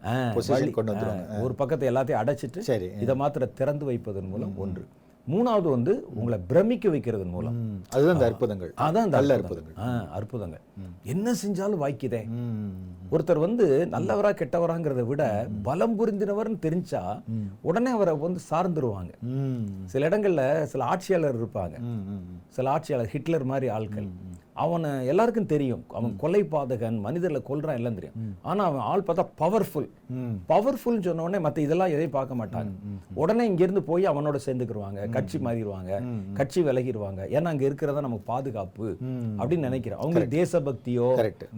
[1.42, 4.86] ஒரு பக்கத்தை எல்லாத்தையும் அடைச்சிட்டு சரி இதை மாத்திர திறந்து வைப்பதன் மூலம் ஒன்று.
[5.32, 7.58] மூணாவது வந்து உங்களை பிரமிக்க வைக்கிறதன் மூலம்.
[7.90, 8.72] அதுதான் இந்த அற்புதங்கள்.
[8.86, 9.76] அதான் இந்த நல்ல அற்புதங்கள்.
[10.20, 10.64] அற்புதங்கள்.
[11.14, 12.22] என்ன செஞ்சாலும் வாய்க்குதே.
[13.12, 15.24] ஒருத்தர் வந்து நல்லவரா கெட்டவராங்கிறத விட
[15.68, 17.04] பலம் புரிந்தினவர்னு தெரிஞ்சா
[17.62, 19.14] உடனே அவரை வந்து சார்ந்துருவாங்க.
[19.94, 20.44] சில இடங்கள்ல
[20.74, 21.78] சில ஆட்சியாளர் இருப்பாங்க.
[22.58, 24.10] சில ஆட்சியாளர் ஹிட்லர் மாதிரி ஆட்கள்.
[24.64, 25.84] அவனை எல்லாருக்கும் தெரியும்.
[25.98, 28.18] அவன் கொலை பாதகன் மனிதர்களை கொல்றான் எல்லாம் தெரியும்.
[28.50, 29.90] ஆனா அவன் ஆள் பார்த்தா பவர்ஃபுல்
[30.52, 32.72] பவர்ஃபுல் சொன்ன உடனே மத்த இதெல்லாம் எதையும் பார்க்க மாட்டாங்க.
[33.22, 35.02] உடனே இங்க இருந்து போய் அவனோட சேர்ந்துக்கிருவாங்க.
[35.16, 35.92] கட்சி மாறிடுவாங்க.
[36.40, 37.22] கட்சி விலகிடுவாங்க.
[37.36, 38.88] ஏன்னா அங்க இருக்கிறதா நமக்கு பாதுகாப்பு.
[39.40, 40.02] அப்படின்னு நினைக்கிறேன்.
[40.02, 41.08] அவங்களுக்கு தேசபக்தியோ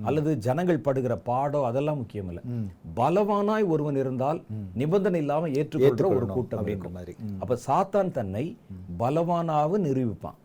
[0.09, 2.43] அல்லது ஜனங்கள் படுகிற பாடோ அதெல்லாம் முக்கியம் இல்ல
[2.99, 4.41] பலவானாய் ஒருவன் இருந்தால்
[4.81, 6.95] நிபந்தனை இல்லாம ஏற்றுக்கொள்ற ஒரு கூட்டம் இருக்கும்.
[6.97, 7.15] மாதிரி.
[7.43, 8.45] அப்ப சாத்தான் தன்னை
[9.01, 10.37] பலவானாக நிரூபிப்பான்.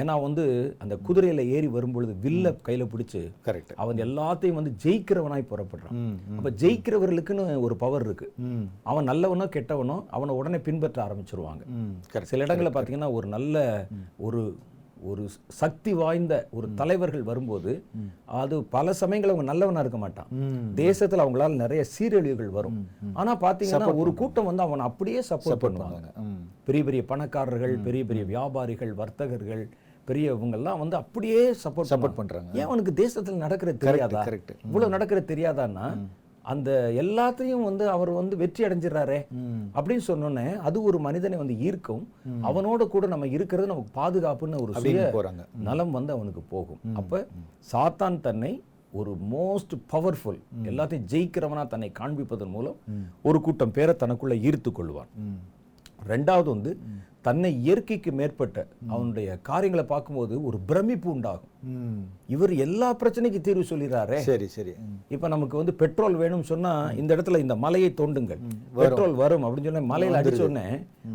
[0.00, 0.44] ஏன்னா வந்து
[0.82, 6.02] அந்த குதிரையில ஏறி வரும்பொழுது வில்ல கையில பிடிச்சு கரெக்ட் அவன் எல்லாத்தையும் வந்து ஜெயிக்கிறவனாய் புறப்படுறான்.
[6.38, 8.28] அப்ப ஜெயிக்கிறவர்களுக்குன்னு ஒரு பவர் இருக்கு.
[8.90, 11.64] அவன் நல்லவனோ கெட்டவனோ அவனை உடனே பின்பற்ற ஆரம்பிச்சிருவாங்க.
[12.30, 13.64] சில இடங்களில் பார்த்தீங்கன்னா ஒரு நல்ல
[14.26, 14.42] ஒரு
[15.10, 15.22] ஒரு
[15.60, 17.72] சக்தி வாய்ந்த ஒரு தலைவர்கள் வரும்போது
[18.42, 20.30] அது பல சமயங்கள் அவங்க நல்லவனா இருக்க மாட்டான்.
[20.82, 22.78] தேசத்துல அவங்களால நிறைய சீரழிவுகள் வரும்.
[23.20, 26.08] ஆனா பாத்தீங்கன்னா ஒரு கூட்டம் வந்து அவனை அப்படியே சப்போர்ட் பண்ணுவாங்க.
[26.68, 29.64] பெரிய பெரிய பணக்காரர்கள் பெரிய பெரிய வியாபாரிகள் வர்த்தகர்கள்
[30.08, 32.50] பெரியவங்கெல்லாம் வந்து அப்படியே சப்போர்ட் சப்போர்ட் பண்றாங்க.
[32.58, 34.22] ஏன் அவனுக்கு தேசத்துல நடக்கிறது தெரியாதா?
[34.28, 35.86] கரெக்ட் இவ்வளவு நடக்கிறது தெரியாதான்னா
[36.52, 36.70] அந்த
[37.02, 39.20] எல்லாத்தையும் வந்து அவர் வந்து வெற்றி அடைஞ்சிடறாரே
[39.76, 42.02] அப்படின்னு சொன்னோன்னே அது ஒரு மனிதனை வந்து ஈர்க்கும்.
[42.48, 45.44] அவனோட கூட நம்ம இருக்கிறது நமக்கு பாதுகாப்புன்னு ஒரு சுய போறாங்க.
[45.68, 46.82] நலம் வந்து அவனுக்கு போகும்.
[47.00, 47.22] அப்ப
[47.72, 48.52] சாத்தான் தன்னை
[49.00, 50.40] ஒரு மோஸ்ட் பவர்ஃபுல்
[50.70, 52.76] எல்லாத்தையும் ஜெயிக்கிறவனா தன்னை காண்பிப்பதன் மூலம்
[53.28, 55.10] ஒரு கூட்டம் பேரை தனக்குள்ள ஈர்த்து கொள்வான்.
[56.12, 56.70] ரெண்டாவது வந்து
[57.26, 61.52] தன்னை இயற்கைக்கு மேற்பட்ட அவனுடைய காரியங்களை பார்க்கும்போது ஒரு பிரமிப்பு உண்டாகும்.
[62.34, 64.72] இவர் எல்லா பிரச்சனைக்கும் தீர்வு சொல்லிடுறாரே சரி சரி.
[65.14, 68.40] இப்ப நமக்கு வந்து பெட்ரோல் வேணும்னு சொன்னா இந்த இடத்துல இந்த மலையை தோண்டுங்கள்.
[68.78, 70.66] பெட்ரோல் வரும் அப்படின்னு சொன்னா மலையில அடிச்ச உடனே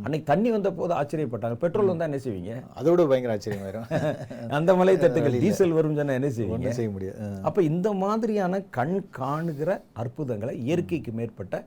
[0.06, 1.58] அன்னைக்கு தண்ணி வந்த போது ஆச்சரியப்பட்டாங்க.
[1.64, 2.54] பெட்ரோல் வந்தா என்ன செய்வீங்க?
[2.80, 3.88] அதோட பயங்கர ஆச்சரியமாயிரும்
[4.60, 6.76] அந்த மலை தட்டுகள் டீசல் வரும் சொன்னா என்ன செய்வீங்க?
[6.80, 7.30] செய்ய முடியாது.
[7.50, 9.70] அப்ப இந்த மாதிரியான கண் காணுகிற
[10.04, 11.64] அற்புதங்களை இயற்கைக்கு மேற்பட்ட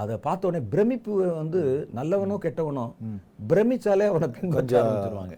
[0.00, 1.62] அதை பார்த்த உடனே பிரமிப்பு வந்து
[2.00, 2.86] நல்லவனோ கெட்டவனோ
[3.52, 5.34] பிரமிச்சாலே அவனை பின்பற்ற ஆரம்பிச்சிருவாங்க.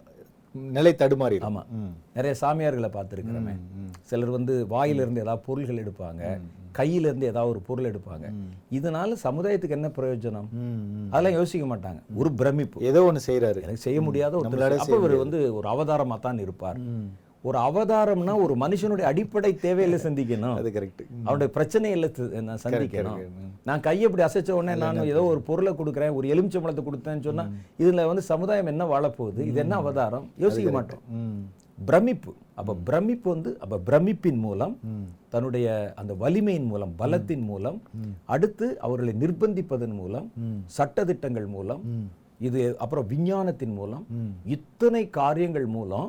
[0.54, 1.48] நிலை தடுமாறிடும்.
[1.48, 1.66] ஆமா.
[1.70, 1.92] ம்.
[2.14, 3.54] நிறைய சாமியார்களை பார்த்துருக்கிறோமே.
[4.00, 6.22] சிலர் வந்து வாயிலிருந்து ஏதாவது பொருள்கள் எடுப்பாங்க
[6.78, 8.26] கையில இருந்து ஏதாவது ஒரு பொருள் எடுப்பாங்க.
[8.70, 10.48] இதனால சமுதாயத்துக்கு என்ன பிரயோஜனம்.
[11.10, 12.00] அதெல்லாம் யோசிக்க மாட்டாங்க.
[12.14, 12.82] ஒரு பிரமிப்பு.
[12.82, 13.56] ஏதோ ஒண்ணு செய்றாரு.
[13.56, 14.48] எனக்கு செய்ய முடியாத ஒரு
[14.98, 16.80] இவர் வந்து ஒரு அவதாரமா தான் இருப்பார்
[17.48, 20.56] ஒரு அவதாரம்னா ஒரு மனுஷனுடைய அடிப்படை தேவையில சந்திக்கணும்.
[20.60, 22.08] அது கரெக்ட் அவனுடைய பிரச்சனையில
[22.46, 23.18] நான் சந்திக்கணும்.
[23.68, 27.44] நான் கையை இப்படி அசைச்ச உடனே நான் ஏதோ ஒரு பொருளை கொடுக்குறேன் ஒரு எலுமிச்சம்பழத்தை கொடுத்தேன்னு சொன்னா
[27.82, 30.26] இதுல வந்து சமுதாயம் என்ன வாழப்போகுது இது என்ன அவதாரம்?
[30.44, 31.04] யோசிக்க மாட்டோம்.
[31.88, 32.32] பிரமிப்பு.
[32.60, 34.74] அப்ப பிரமிப்பு வந்து அப்ப பிரமிப்பின் மூலம்
[35.32, 35.68] தன்னுடைய
[36.00, 37.78] அந்த வலிமையின் மூலம் பலத்தின் மூலம்
[38.34, 40.28] அடுத்து அவர்களை நிர்பந்திப்பதன் மூலம்
[40.76, 41.82] சட்டதிட்டங்கள் மூலம்
[42.46, 44.04] இது அப்புறம் விஞ்ஞானத்தின் மூலம்
[44.54, 46.08] இத்தனை காரியங்கள் மூலம்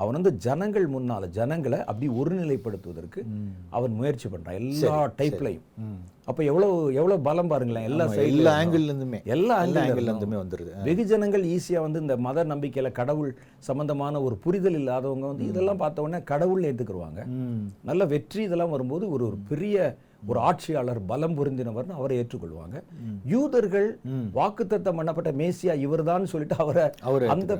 [0.00, 3.22] அவன் வந்து ஜனங்கள் முன்னால ஜனங்களை அப்படி ஒருநிலைப்படுத்துவதற்கு
[3.76, 4.58] அவன் முயற்சி பண்றான்.
[4.60, 5.66] எல்லா டைப்லையும்
[6.30, 10.32] அப்ப எவ்வளவு எவ்வளவு பலம் பாருங்களேன் எல்லா எல்லா ஆங்கிள் இருந்துமே எல்லா ஆங்கிள் இருந்தும்.
[10.42, 10.72] வந்துருது.
[10.88, 13.30] வெகுஜனங்கள் ஈஸியா வந்து இந்த மத நம்பிக்கையில கடவுள்
[13.68, 17.22] சம்பந்தமான ஒரு புரிதல் இல்லாதவங்க வந்து இதெல்லாம் பார்த்த உடனே கடவுள் ஏத்துக்குருவாங்க.
[17.90, 22.76] நல்ல வெற்றி இதெல்லாம் வரும்போது ஒரு ஒரு பெரிய ஒரு ஆட்சியாளர் பலம் பொருந்தினவர்னு அவரை ஏற்றுக்கொள்வாங்க.
[23.24, 23.88] யூதர்கள்
[24.38, 26.84] வாக்குத்தத்தம் பண்ணப்பட்ட மேசியா இவர்தான் சொல்லிட்டு அவரை
[27.34, 27.54] அந்த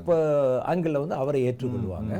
[0.72, 2.14] ஆங்கிள் வந்து அவரை ஏற்றுக்கொள்வாங்க.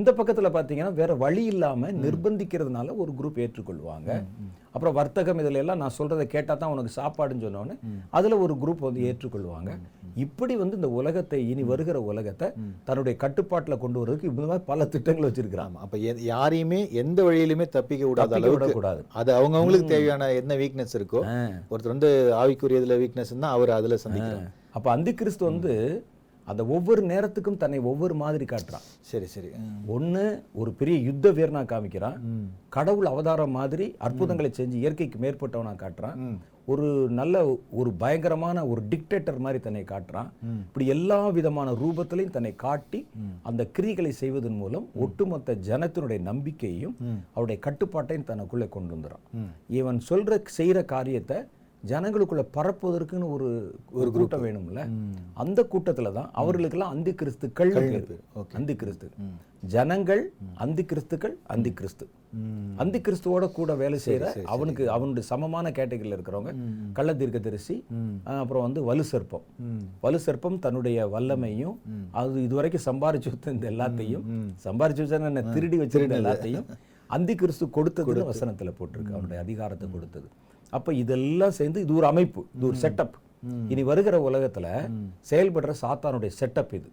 [0.00, 4.10] இந்த பக்கத்துல பாத்தீங்கன்னா வேற வழி இல்லாம நிர்பந்திக்கிறதுனால ஒரு குரூப் ஏற்றுக்கொள்வாங்க.
[4.74, 7.76] அப்புறம் வர்த்தகம் இதுல எல்லாம் நான் சொல்றதை கேட்டா தான் உனக்கு சாப்பாடுன்னு சொன்ன உடனே
[8.18, 9.72] அதுல ஒரு குரூப் வந்து ஏற்றுக்கொள்வாங்க.
[10.24, 12.46] இப்படி வந்து இந்த உலகத்தை இனி வருகிற உலகத்தை
[12.86, 15.76] தன்னுடைய கட்டுப்பாட்டுல கொண்டு வரதுக்கு இந்த மாதிரி பல திட்டங்கள் வச்சிருக்கிறாங்க.
[15.84, 15.98] அப்ப
[16.30, 19.02] யாரையுமே எந்த வழியிலுமே தப்பிக்க விடாத அளவுக்கு விடக்கூடாது.
[19.20, 21.22] அது அவங்கவங்களுக்கு தேவையான என்ன வீக்னஸ் இருக்கோ
[21.70, 22.10] ஒருத்தர் வந்து
[22.42, 24.48] ஆவிக்குரியதுல வீக்னஸ் இருந்தா அவர் அதுல சந்திக்கிறார்.
[24.78, 25.72] அப்ப அந்தி கிறிஸ்து வந்து
[26.44, 28.86] அந்த ஒவ்வொரு நேரத்துக்கும் தன்னை ஒவ்வொரு மாதிரி காட்டுறான்.
[29.00, 29.50] சரி சரி.
[29.96, 32.16] ஒண்ணு ஒரு பெரிய யுத்த வீரனா காமிக்கிறான்.
[32.68, 36.16] கடவுள் அவதாரம் மாதிரி அற்புதங்களை செஞ்சு இயற்கைக்கு மேற்பட்டவனா காட்டுறான்.
[36.66, 37.36] ஒரு நல்ல
[37.70, 40.28] ஒரு பயங்கரமான ஒரு டிக்டேட்டர் மாதிரி தன்னை காட்டுறான்.
[40.66, 43.06] இப்படி எல்லா விதமான ரூபத்திலையும் தன்னை காட்டி
[43.42, 46.94] அந்த கிரிகளை செய்வதன் மூலம் ஒட்டுமொத்த ஜனத்தினுடைய நம்பிக்கையையும்
[47.34, 51.38] அவருடைய கட்டுப்பாட்டையும் தனக்குள்ளே கொண்டு வந்துறான் இவன் சொல்ற செய்யற காரியத்தை
[51.84, 53.46] ஜனங்களுக்குள்ள பரப்புவதற்குன்னு ஒரு
[53.92, 54.80] ஒரு கூட்டம் வேணும்ல?
[55.36, 57.70] அந்த கூட்டத்துல தான் அவர்களுக்கெல்லாம் அந்தி கிறிஸ்துக்கள்
[58.58, 59.06] அந்தி கிறிஸ்து
[59.72, 60.22] ஜனங்கள்
[60.62, 62.04] அந்தி கிறிஸ்துக்கள் அந்தி கிறிஸ்து
[62.78, 66.52] அந்தி கிறிஸ்துவோட கூட வேலை செய்யற அவனுக்கு அவனுடைய சமமான கேட்டகரியில் இருக்கிறவங்க
[66.96, 67.76] கள்ள தீர்க்கதரிசி
[68.26, 69.44] அஹ், அப்புறம் வந்து வலு சர்ப்பம்.
[70.02, 70.80] வலு சர்ப்பம் தன்னுடைய
[71.14, 71.76] வல்லமையும்
[72.14, 74.24] அது இதுவரைக்கும் சம்பாரிச்சு வச்ச இந்த எல்லாத்தையும்
[74.64, 76.66] சம்பாரிச்சு வச்சா என்ன திருடி வச்சிருந்த எல்லாத்தையும்
[77.10, 78.08] அந்தி கிறிஸ்து கொடுத்தது.
[78.30, 79.14] வசனத்துல போட்டிருக்கு.
[79.16, 80.28] அவனுடைய அதிகாரத்தை கொடுத்தது.
[80.76, 83.16] அப்போ இதெல்லாம் சேர்ந்து இது ஒரு அமைப்பு இது ஒரு செட்டப்
[83.72, 84.66] இனி வருகிற உலகத்துல
[85.30, 86.88] செயல்படுற சாத்தானுடைய செட்டப் இது.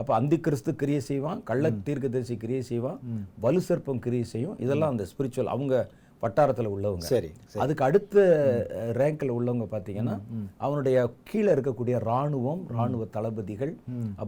[0.00, 2.98] அப்ப அந்தி கிறிஸ்து கிரியை செய்வான் கள்ள தீர்க்கதரிசி கிரியை செய்வான்
[3.44, 4.56] வலு சர்ப்பம் கிரியை செய்யும்.
[4.64, 5.74] இதெல்லாம் அந்த ஸ்பிரிச்சுவல் அவங்க
[6.22, 7.06] வட்டாரத்துல உள்ளவங்க.
[7.12, 7.30] சரி
[7.62, 8.16] அதுக்கு அடுத்த
[9.00, 10.16] ரேங்க்ல உள்ளவங்க பார்த்தீங்கன்னா
[10.66, 10.96] அவனுடைய
[11.30, 13.72] கீழே இருக்கக்கூடிய ராணுவம் ராணுவ தளபதிகள்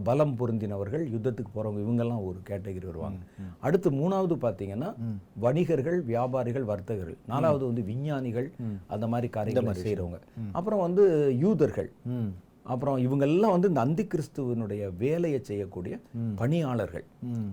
[0.07, 3.19] பலம் பொருந்தினவர்கள் யுத்தத்துக்கு போறவங்க இவங்கெல்லாம் ஒரு கேட்டகரி வருவாங்க.
[3.67, 4.89] அடுத்து மூணாவது பார்த்தீங்கன்னா
[5.45, 7.19] வணிகர்கள் வியாபாரிகள் வர்த்தகர்கள்.
[7.33, 8.49] நாலாவது வந்து விஞ்ஞானிகள்
[8.95, 10.19] அந்த மாதிரி காரியங்களை செய்றவங்க.
[10.57, 11.05] அப்புறம் வந்து
[11.45, 11.89] யூதர்கள்.
[12.65, 15.99] அப்புறம் இவங்கெல்லாம் வந்து இந்த அந்தி கிறிஸ்துவனுடைய வேலையை செய்யக்கூடிய
[16.35, 17.03] பணியாளர்கள்.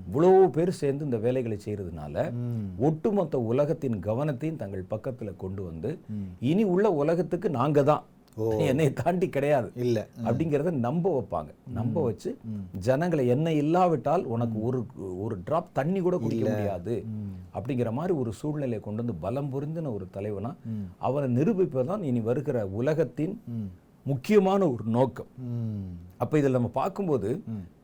[0.07, 2.33] இவ்வளவு பேர் சேர்ந்து இந்த வேலைகளை செய்யறதுனால
[2.79, 5.99] ஒட்டுமொத்த உலகத்தின் கவனத்தையும் தங்கள் பக்கத்துல கொண்டு வந்து
[6.41, 8.03] இனி உள்ள உலகத்துக்கு நாங்க தான்.
[8.59, 9.73] என்னை தாண்டி கிடையாது.
[9.75, 10.07] இல்ல.
[10.25, 11.47] அப்படிங்கிறத நம்ப வைப்பாங்க.
[11.73, 12.37] நம்ப வச்சு
[12.79, 14.87] ஜனங்களை என்ன இல்லாவிட்டால் உனக்கு ஒரு
[15.19, 17.05] ஒரு டிராப் தண்ணி கூட குடிக்க முடியாது.
[17.55, 20.55] அப்படிங்கிற மாதிரி ஒரு சூழ்நிலையை கொண்டு வந்து பலம் பொருந்தின ஒரு தலைவனா
[20.99, 23.41] அவனை நிரூபிப்பதுதான் இனி வருகிற உலகத்தின்
[24.11, 25.31] முக்கியமான ஒரு நோக்கம்.
[26.23, 27.29] அப்ப இதில் நம்ம பார்க்கும்போது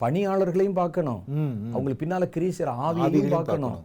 [0.02, 1.22] பணியாளர்களையும் பார்க்கணும்.
[1.72, 3.78] அவங்களுக்கு பின்னால கிரீசர் ஆவியையும் பார்க்கணும்.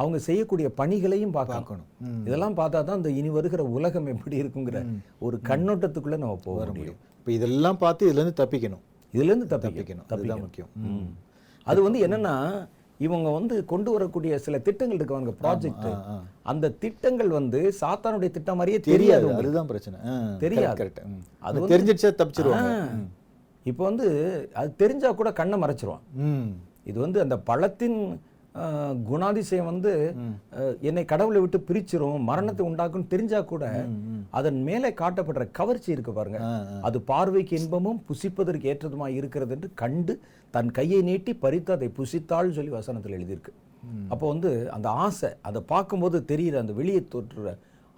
[0.00, 1.86] அவங்க செய்யக்கூடிய பணிகளையும் பார்க்கணும்.
[2.28, 4.80] இதெல்லாம் பார்த்தா தான் இந்த இனி வருகிற உலகம் எப்படி இருக்குங்கிற
[5.28, 6.98] ஒரு கண்ணோட்டத்துக்குள்ள நம்ம போக முடியும்.
[7.18, 8.84] இப்போ இதெல்லாம் பார்த்து இதுல இருந்து தப்பிக்கணும்.
[9.14, 10.06] இதுல இருந்து தப்பிக்கணும்.
[10.10, 10.70] தப்பிக்கணும் அதுதான் முக்கியம்.
[11.66, 12.34] அது வந்து என்னன்னா
[13.04, 15.86] இவங்க வந்து கொண்டு வரக்கூடிய சில திட்டங்கள் இருக்கு அவங்க ப்ராஜெக்ட்.
[16.52, 19.28] அந்த திட்டங்கள் வந்து சாத்தானுடைய திட்டம் மாதிரியே தெரியாது.
[19.40, 19.98] அதுதான் பிரச்சனை
[20.44, 20.88] தெரியாது.
[21.48, 22.72] அது தெரிஞ்சிடுச்சா தப்பிச்சிருவாங்க.
[23.70, 24.08] இப்போ வந்து
[24.60, 26.04] அது தெரிஞ்சா கூட கண்ணை மறைச்சிருவான்
[26.90, 27.98] இது வந்து அந்த பழத்தின்
[29.08, 29.92] குணாதிசயம் வந்து
[30.88, 33.64] என்னை கடவுளை விட்டு பிரிச்சிரும் மரணத்தை உண்டாக்கும் தெரிஞ்சா கூட
[34.38, 36.40] அதன் மேலே காட்டப்படுற கவர்ச்சி இருக்கு பாருங்க.
[36.88, 40.16] அது பார்வைக்கு இன்பமும் புசிப்பதற்கு ஏற்றதுமாய் இருக்கிறது என்று கண்டு
[40.54, 43.54] தன் கையை நீட்டி பறித்து அதை புசித்தாள் சொல்லி வசனத்தில் எழுதியிருக்கு.
[44.12, 47.50] அப்போ வந்து அந்த ஆசை அதை பார்க்கும்போது தெரியுற அந்த வெளியே தோற்றுற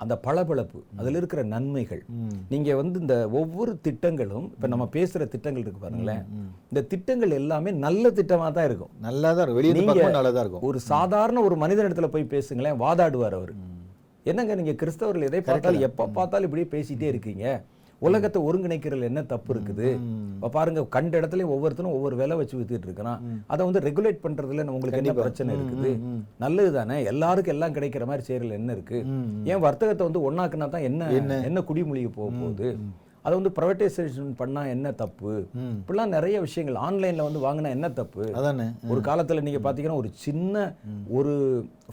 [0.03, 2.05] அந்த பளபளப்பு அதில் இருக்கிற நன்மைகள்.
[2.49, 6.23] நீங்க வந்து இந்த ஒவ்வொரு திட்டங்களும் இப்ப நம்ம பேசுற திட்டங்கள் இருக்கு பாருங்களேன்.
[6.69, 8.89] இந்த திட்டங்கள் எல்லாமே நல்ல திட்டமா தான் இருக்கும்.
[9.01, 9.55] நல்லா தான் இருக்கும்.
[9.55, 10.63] வெளியே நீங்க- பார்க்கும்போது நல்லா தான் இருக்கும்.
[10.63, 13.53] ஒரு சாதாரண ஒரு மனிதனிடத்துல போய் பேசுங்களேன் வாதாடுவார் அவர்.
[14.25, 17.63] என்னங்க நீங்க கிறிஸ்தவர்கள் எதை பார்த்தாலும் எப்ப பார்த்தாலும் இப்படியே பேசிட்டே இருக்கீங்க?
[18.07, 19.89] உலகத்தை ஒருங்கிணைக்கிறதுல என்ன தப்பு இருக்குது?
[20.37, 23.21] இப்ப பாருங்க கண்ட இடத்துலயும் ஒவ்வொருத்தரும் ஒவ்வொரு விலை வச்சு வித்துட்டு இருக்கிறான்
[23.53, 25.93] அதை வந்து ரெகுலேட் பண்றதுல உங்களுக்கு என்ன பிரச்சனை இருக்குது?
[26.45, 28.99] நல்லது தானே எல்லாருக்கும் எல்லாம் கிடைக்கிற மாதிரி செய்யறதுல என்ன இருக்கு?
[29.53, 31.13] ஏன் வர்த்தகத்தை வந்து ஒண்ணாக்குனா தான் என்ன
[31.47, 31.63] என்ன?
[31.71, 32.71] குடிமொழிக்கு போக போகுது?
[33.27, 35.33] அதை வந்து ப்ரைவேட்டைசேஷன் பண்ணா என்ன தப்பு?
[35.81, 36.79] இப்படிலாம் நிறைய விஷயங்கள்.
[36.87, 38.25] ஆன்லைன்ல வந்து வாங்கினா என்ன தப்பு?
[38.39, 38.67] அதானே.
[38.93, 40.65] ஒரு காலத்துல நீங்க பாத்தீங்கன்னா ஒரு சின்ன
[41.19, 41.35] ஒரு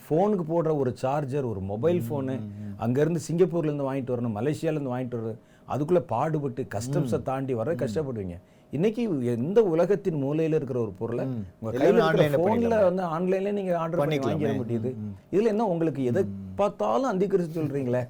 [0.06, 2.38] ஃபோனுக்கு போடுற ஒரு சார்ஜர் ஒரு மொபைல் ஃபோனு
[2.86, 8.38] அங்கேருந்து சிங்கப்பூர்ல இருந்து வாங்கிட்டு வரணும் மலேசியால இருந்து வாங்கிட்டு வரணும் அதுக்குள்ள பாடுபட்டு கஸ்டம்ஸை தாண்டி வர கஷ்டப்படுவீங்க.
[8.74, 9.04] இன்னைக்கு
[9.34, 11.24] எந்த உலகத்தின் மூலையில இருக்கிற ஒரு பொருளை
[11.60, 14.90] உங்க கையில இருக்கிற ஃபோன்ல வந்து ஆன்லைன்ல நீங்க ஆர்டர் பண்ணி வாங்கிட முடியுது.
[15.34, 16.24] இதுல என்ன உங்களுக்கு எதை
[16.60, 18.04] பார்த்தாலும் அந்திகரிச்சு சொல்றீங்களே?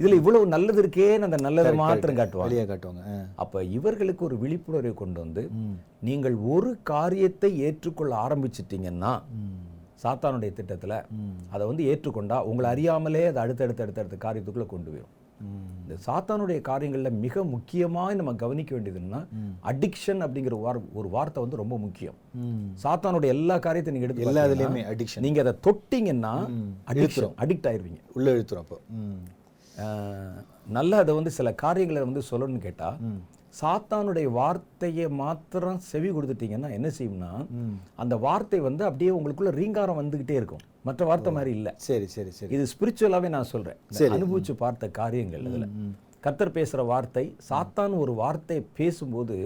[0.00, 2.64] இதுல இவ்வளவு நல்லது இருக்கேன்னு அந்த நல்லதை மாத்திரம் காட்டுவாங்க.
[2.70, 3.02] காட்டுவாங்க.
[3.42, 5.44] அப்ப இவர்களுக்கு ஒரு விழிப்புணர்வை கொண்டு வந்து
[6.08, 9.12] நீங்கள் ஒரு காரியத்தை ஏற்றுக்கொள்ள ஆரம்பிச்சிட்டீங்கன்னா
[10.04, 10.94] சாத்தானுடைய திட்டத்துல
[11.52, 15.14] அதை வந்து ஏற்றுக்கொண்டா உங்களை அறியாமலே அதை அடுத்தடுத்த அடுத்தடுத்த காரியத்துக்குள்ள கொண்டு போயிடும்
[15.82, 19.20] இந்த சாத்தானுடைய காரியங்கள்ல மிக முக்கியமாக நம்ம கவனிக்க வேண்டியதுன்னா
[19.70, 22.16] அடிக்ஷன் அப்படிங்கிற வார் ஒரு வார்த்தை வந்து ரொம்ப முக்கியம்.
[22.84, 25.22] சாத்தானுடைய எல்லா காரியத்தையும் நீங்க எடுத்து எல்லா இதுலயுமே addiction.
[25.26, 26.34] நீங்க அதை தொட்டீங்கன்னா
[26.92, 28.00] அடிக்ஷன் அடிக்ட் ஆயிருவீங்க.
[28.18, 28.78] உள்ள இழுத்துரும் அப்போ.
[30.76, 32.90] நல்லா அதை வந்து சில காரியங்களை வந்து சொல்லணும்னு கேட்டா
[33.60, 37.30] சாத்தானுடைய வார்த்தையை மாத்திரம் செவி கொடுத்துட்டீங்கன்னா என்ன செய்யும்னா
[38.02, 40.64] அந்த வார்த்தை வந்து அப்படியே உங்களுக்குள்ள ரீங்காரம் வந்துகிட்டே இருக்கும்.
[40.88, 41.68] மற்ற வார்த்தை மாதிரி இல்ல.
[41.86, 42.50] சரி சரி சரி.
[42.56, 43.78] இது ஸ்பிரிச்சுவலாவே நான் சொல்றேன்.
[43.94, 45.66] நான் அனுபவிச்சு பார்த்த காரியங்கள் இதுல.
[46.26, 49.36] கர்த்தர் பேசுற வார்த்தை சாத்தான் ஒரு வார்த்தை பேசும்போது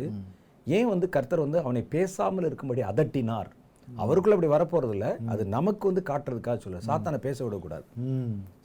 [0.66, 3.50] ஏன் வந்து கர்த்தர் வந்து அவனை பேசாமல் இருக்கும்படி அதட்டினார்?
[3.88, 7.87] அவருக்குள்ள அப்படி வரப்போறது இல்ல அது நமக்கு வந்து காட்டுறதுக்காக சொல்ல சாத்தானை பேச விடக்கூடாது.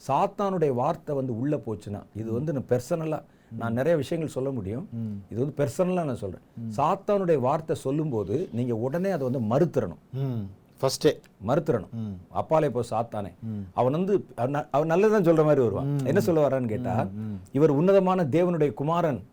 [0.08, 3.20] சாத்தானுடைய வார்த்தை வந்து உள்ள போச்சுன்னா இது வந்து நான் பெர்சனலா
[3.62, 4.86] நான் நிறைய விஷயங்கள் சொல்ல முடியும்.
[5.32, 6.46] இது வந்து பெர்சனலா நான் சொல்றேன்.
[6.78, 10.04] சாத்தானுடைய வார்த்தை சொல்லும்போது நீங்க உடனே அதை வந்து மறுத்துறணும்.
[10.82, 11.12] ஃபர்ஸ்டே
[11.48, 11.90] மறுத்துறணும்.
[12.30, 13.34] அப்பாலே போ சாத்தானே.
[13.74, 15.98] அவன் வந்து அவன் ந- அவன் நல்லதுதான் சொல்ற மாதிரி வருவான்.
[16.06, 17.08] என்ன சொல்ல வர்றான்னு கேட்டா
[17.52, 19.24] இவர் உன்னதமான தேவனுடைய குமாரன்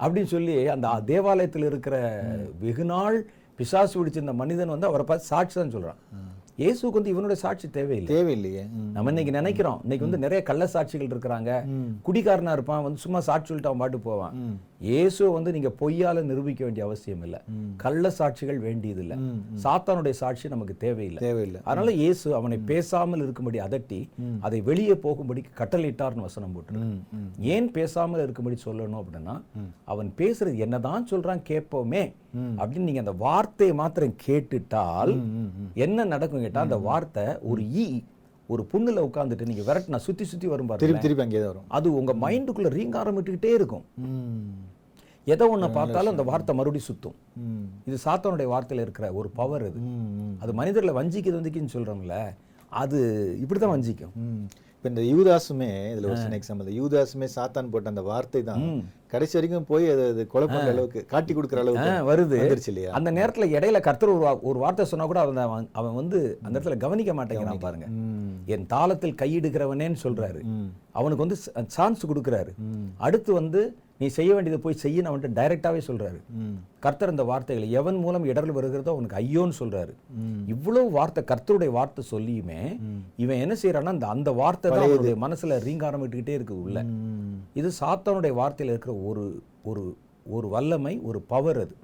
[0.00, 2.24] அப்படின்னு சொல்லி அந்த தேவாலயத்தில் இருக்கிற
[2.60, 5.94] வெகு நாள் பிசாசு பிடிச்சிருந்த மனிதன் வந்து அவரை பார்த்து சாட்சி தான் சொல்றான்
[6.58, 8.16] இயேசுக்கு வந்து இவனுடைய சாட்சி தேவையில்லை.
[8.16, 8.70] தேவையில்லையே.
[8.92, 9.80] நம்ம இன்னைக்கு நினைக்கிறோம்.
[9.82, 11.64] இன்னைக்கு வந்து நிறைய கள்ள சாட்சிகள் இருக்கிறாங்க.
[12.06, 14.60] குடிகாரனா இருப்பான் வந்து சும்மா சாட்சி சொல்லிட்டு அவன் பாட்டு போவான்.
[14.80, 17.38] இயேசுவை வந்து நீங்க பொய்யால நிரூபிக்க வேண்டிய அவசியம் இல்லை.
[17.82, 19.16] கள்ள சாட்சிகள் வேண்டியது இல்லை
[19.64, 21.20] சாத்தானுடைய சாட்சி நமக்கு தேவையில்லை.
[21.26, 21.60] தேவையில்லை.
[21.68, 24.00] அதனால இயேசு அவனை பேசாமல் இருக்கும்படி அதட்டி
[24.48, 26.82] அதை வெளியே போகும்படி கட்டளையிட்டார்னு வசனம் போட்டு.
[27.54, 29.34] ஏன் பேசாமல் இருக்கும்படி சொல்லணும் அப்படின்னா
[29.94, 32.04] அவன் பேசுறது என்னதான் சொல்றான் கேட்போமே
[32.58, 35.14] அப்படின்னு நீங்க அந்த வார்த்தையை மாத்திரம் கேட்டுட்டால்
[35.86, 37.88] என்ன நடக்கும் கேட்டா அந்த வார்த்தை ஒரு ஈ.
[38.48, 42.12] ஒரு புண்ணுல உட்கார்ந்துட்டு நீங்க விரட்டினா சுத்தி சுத்தி வரும் திருப்பி திருப்பி அங்கேயே தான் வரும் அது உங்க
[42.22, 43.84] மைண்டுக்குள்ள ரீங்காரம் விட்டுக்கிட்டே இருக்கும்.
[45.26, 47.16] எதை ஒண்ணு பார்த்தாலும் அந்த வார்த்தை மறுபடியும் சுத்தும்.
[47.86, 49.80] இது சாத்தானுடைய வார்த்தையில இருக்கிற ஒரு பவர் இது.
[50.42, 52.16] அது மனிதர்களை வஞ்சிக்குது வஞ்சிக்குன்னு சொல்றோம்ல
[52.72, 52.98] அது
[53.42, 54.42] இப்படிதான் வஞ்சிக்கும் ம்.
[54.78, 58.62] இப்ப இந்த யூதாசுமே இதுல ஒரு சின்ன எக்ஸாம்பிள் யூதாசுமே சாத்தான் போட்ட அந்த வார்த்தை தான்.
[59.06, 62.38] கடைசி வரைக்கும் போய் அது அது கொலை அளவுக்கு காட்டி கொடுக்குற அளவுக்கு வருது.
[62.38, 62.90] வந்துருச்சு இல்லையா?
[62.92, 67.14] அந்த நேரத்துல இடையில கர்த்தர் ஒரு ஒரு வார்த்தை சொன்னா கூட அவன் அவன் வந்து அந்த இடத்துல கவனிக்க
[67.14, 67.86] மாட்டேங்கிறான் பாருங்க.
[68.46, 70.42] என் தாளத்தில் கையிடுகிறவனேன்னு சொல்றாரு.
[70.44, 70.68] ம்.
[70.92, 71.38] அவனுக்கு வந்து
[71.68, 72.52] சான்ஸ் கொடுக்குறாரு.
[72.98, 73.62] அடுத்து வந்து
[74.00, 76.52] நீ செய்ய வேண்டியதை போய் செய்யணும் அவன்ட்டு டைரக்டாவே சொல்றாரு ம்.
[76.80, 80.42] கர்த்தர் அந்த வார்த்தைகளை எவன் மூலம் இடர்ல வருகிறதோ அவனுக்கு ஐயோன்னு சொல்றாரு ம்.
[80.52, 82.60] இவ்வளவு வார்த்தை கர்த்தருடைய வார்த்தை சொல்லியுமே
[83.18, 86.78] இவன் என்ன செய்யறான்னா அந்த அந்த வார்த்தை தான் அவனுடைய மனசுல ரீங்காரம் விட்டுக்கிட்டே இருக்குது உள்ள.
[87.56, 89.24] இது சாத்தானுடைய வார்த்தையில இருக்கிற ஒரு
[89.64, 89.84] ஒரு
[90.30, 91.74] ஒரு வல்லமை ஒரு பவர் அது.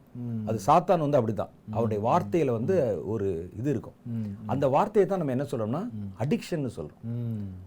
[0.48, 3.96] அது சாத்தான் வந்து அப்படிதான் அவருடைய வார்த்தையில வந்து ஒரு இது இருக்கும்.
[4.46, 5.82] அந்த வார்த்தையை தான் நம்ம என்ன சொல்றோம்னா
[6.24, 7.04] அடிக்ஷன் சொல்றோம்.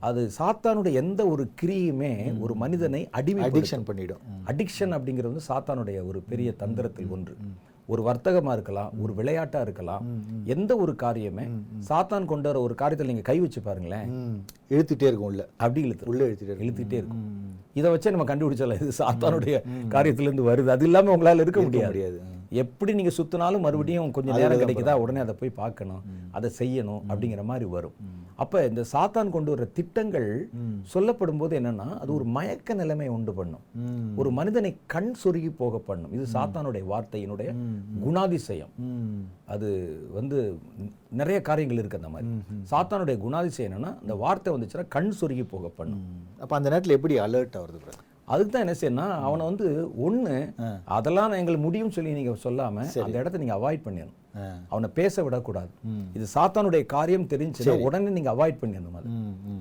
[0.09, 4.21] அது சாத்தானுடைய எந்த ஒரு கிரியுமே ஒரு மனிதனை அடிமை அடிக்ஷன் பண்ணிடும்.
[4.51, 7.35] அடிக்ஷன் அப்படிங்கிறது வந்து சாத்தானுடைய ஒரு பெரிய தந்திரத்தில் ஒன்று.
[7.93, 10.05] ஒரு வர்த்தகமா இருக்கலாம் ஒரு விளையாட்டா இருக்கலாம்
[10.53, 11.45] எந்த ஒரு காரியமே
[11.89, 14.07] சாத்தான் கொண்டு வர ஒரு காரியத்தில் நீங்க கை வச்சு பாருங்களேன்.
[14.73, 15.43] இழுத்துட்டே இருக்கும் உள்ள.
[15.63, 17.21] அப்படி இழுத்து உள்ள இழுத்துட்டே இழுத்துட்டே இருக்கும்.
[17.79, 19.55] இதை வச்சே நம்ம கண்டுபிடிச்சலாம் இது சாத்தானுடைய
[19.93, 20.71] காரியத்திலிருந்து வருது.
[20.75, 22.19] அது இல்லாம உங்களால இருக்க முடியாது.
[22.49, 24.93] எப்படி நீங்க சுத்தினாலும் மறுபடியும் கொஞ்சம் நேரம் கிடைக்குதா?
[25.03, 26.03] உடனே அதை போய் பார்க்கணும்.
[26.31, 27.95] அதை செய்யணும் அப்படிங்கிற மாதிரி வரும்.
[28.43, 30.49] அப்ப இந்த சாத்தான் கொண்டு வர திட்டங்கள்
[30.93, 33.63] சொல்லப்படும் போது என்னன்னா அது ஒரு மயக்க நிலைமை உண்டு பண்ணும்.
[34.15, 36.13] ஒரு மனிதனை கண் சொருகி போக பண்ணும்.
[36.17, 37.49] இது சாத்தானுடைய வார்த்தையினுடைய
[38.05, 38.73] குணாதிசயம்.
[39.55, 39.69] அது
[40.13, 40.59] வந்து
[41.21, 42.29] நிறைய காரியங்கள் இருக்கு அந்த மாதிரி.
[42.71, 46.03] சாத்தானுடைய குணாதிசயம் என்னன்னா அந்த வார்த்தை வந்துச்சுன்னா கண் சொருகி போக பண்ணும்.
[46.39, 48.06] அப்ப அந்த நேரத்துல எப்படி அலர்ட் brother?
[48.27, 49.67] அதுக்கு தான் என்ன செய்யணும் அவனை வந்து
[50.05, 50.33] ஒண்ணு
[50.95, 54.15] அதெல்லாம் எங்களுக்கு முடியும்னு சொல்லி நீங்க சொல்லாம அந்த இடத்த நீங்க அவாய்ட் பண்ணிடணும்.
[54.69, 55.69] அவனை பேச விடக்கூடாது.
[56.13, 59.07] இது சாத்தானுடைய காரியம் தெரிஞ்சுன்னா உடனே நீங்க அவாய்ட் பண்ணிடணும் அது.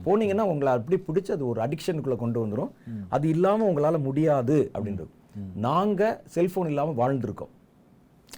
[0.07, 2.73] போனீங்கன்னா உங்களை அப்படி பிடிச்சு அது ஒரு அடிக்ஷனுக்குள்ள கொண்டு வந்துரும்.
[3.09, 5.13] அது இல்லாம உங்களால முடியாது அப்படின்றது.
[5.55, 7.53] நாங்க செல்போன் இல்லாம வாழ்ந்திருக்கோம்.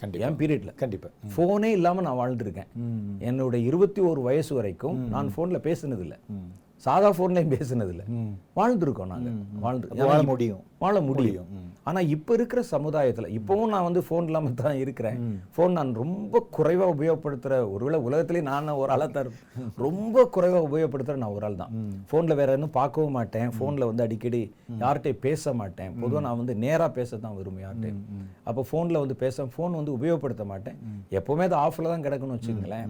[0.00, 0.26] கண்டிப்பா.
[0.26, 1.08] என் பீரியட்ல கண்டிப்பா.
[1.36, 2.68] ஃபோனே இல்லாம நான் வாழ்ந்திருக்கேன்.
[2.74, 3.16] ம்.
[3.20, 6.48] என்னோட இருபத்தி ஒரு வயசு வரைக்கும் நான் ஃபோன்ல பேசுனது இல்ல ம்.
[6.84, 8.32] சாதா ஃபோன்லையும் பேசுனது இல்ல ம்.
[8.58, 9.30] வாழ்ந்திருக்கோம் நாங்க.
[9.60, 10.60] வாழ்ந்து வாழ முடியும்.
[10.82, 11.48] வாழ முடியும்.
[11.84, 15.18] ஆனா இப்ப இருக்கிற சமுதாயத்துல இப்பவும் நான் வந்து ஃபோன் இல்லாம தான் இருக்கிறேன்.
[15.54, 19.30] ஃபோன் நான் ரொம்ப குறைவா உபயோகப்படுத்துற ஒருவேளை உலகத்திலே நான் ஒரு ஆளா தான்.
[19.86, 21.72] ரொம்ப குறைவா உபயோகப்படுத்துற நான் ஒரு ஆள் தான்.
[22.10, 23.48] ஃபோன்ல வேற எதுவும் பார்க்கவும் மாட்டேன்.
[23.50, 24.42] ஃபோன்ல வந்து அடிக்கடி
[24.84, 25.92] யார்கிட்டயும் பேச மாட்டேன்.
[26.02, 28.02] பொதுவா நான் வந்து நேரா பேச தான் விரும்புவேன் யார்கிட்டயும்.
[28.44, 30.78] அப்போ ஃபோன்ல வந்து பேச ஃபோன் வந்து உபயோகப்படுத்த மாட்டேன்.
[31.12, 32.88] எப்பவுமே அது ஆஃப்ல தான் கிடக்கணும்னு வச்சுக்கோங்களேன்.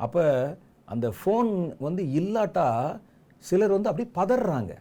[0.00, 0.16] அப்ப
[0.88, 1.50] அந்த ஃபோன்
[1.80, 2.66] வந்து இல்லாட்டா
[3.48, 4.72] சிலர் வந்து அப்படியே பதறாங்க.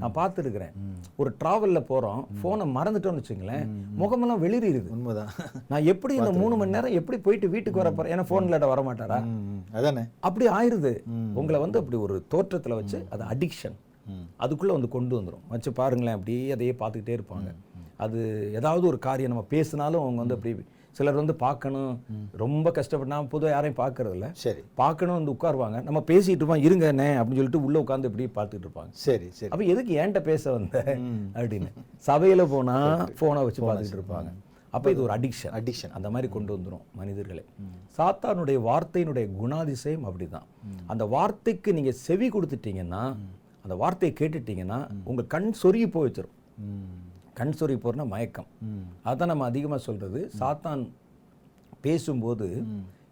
[0.00, 0.74] நான் பார்த்துருக்கிறேன்.
[1.16, 5.32] ஒரு டிராவல்ல போறோம் ஃபோனை மறந்துட்டோம்னு வச்சுங்களேன் முகமெல்லாம் வெளிரிடுது உண்மைதான்.
[5.68, 8.12] நான் எப்படி இந்த மூணு மணி நேரம் எப்படி போயிட்டு வீட்டுக்கு வர போறேன்?
[8.14, 9.18] ஏன்னா ஃபோன்ல வர மாட்டாரா.
[9.72, 10.04] அதானே?
[10.20, 10.92] அப்படி ஆயிருது.
[11.34, 13.76] உங்களை வந்து அப்படி ஒரு தோற்றத்துல வச்சு அது அடிக்ஷன்.
[14.40, 15.44] அதுக்குள்ள வந்து கொண்டு வந்துரும்.
[15.48, 17.50] வச்சு பாருங்களேன் அப்படியே அதையே பார்த்துக்கிட்டே இருப்பாங்க.
[17.96, 18.18] அது
[18.54, 20.52] ஏதாவது ஒரு காரியம் நம்ம பேசினாலும் அவங்க வந்து அப்படி
[20.98, 21.92] சிலர் வந்து பார்க்கணும்.
[22.42, 24.62] ரொம்ப கஷ்டப்பட்டு நான் பொதுவாக யாரையும் பார்க்கறது இல்ல சரி.
[24.74, 25.78] பார்க்கணும் வந்து உட்காருவாங்க.
[25.82, 28.92] நம்ம பேசிட்டு இருப்போம் இருங்க அண்ணே அப்படின்னு சொல்லிட்டு உள்ள உட்காந்து இப்படி பார்த்துட்டு இருப்பாங்க.
[29.06, 29.50] சரி சரி.
[29.50, 30.82] அப்ப எதுக்கு ஏன்ட்ட பேச வந்த
[31.34, 31.70] அப்படின்னு.
[32.06, 32.76] சபையில போனா
[33.18, 34.30] போனை வச்சு பார்த்துட்டு இருப்பாங்க.
[34.74, 37.44] அப்ப இது ஒரு அடிக்ஷன் அடிக்ஷன் அந்த மாதிரி கொண்டு வந்துரும் மனிதர்களை.
[37.98, 40.46] சாத்தானுடைய வார்த்தையினுடைய குணாதிசயம் அப்படிதான்.
[40.86, 43.02] அந்த வார்த்தைக்கு நீங்க செவி கொடுத்துட்டீங்கன்னா
[43.64, 46.34] அந்த வார்த்தையை கேட்டுட்டீங்கன்னா உங்க கண் சொருகி போய் வச்சிரும்.
[46.66, 46.86] ம்.
[47.38, 48.46] கண் சொருகி போறனா மயக்கம்.
[48.62, 48.84] ம்.
[49.04, 50.82] அதான் நம்ம அதிகமா சொல்றது சாத்தான்
[51.80, 52.46] பேசும்போது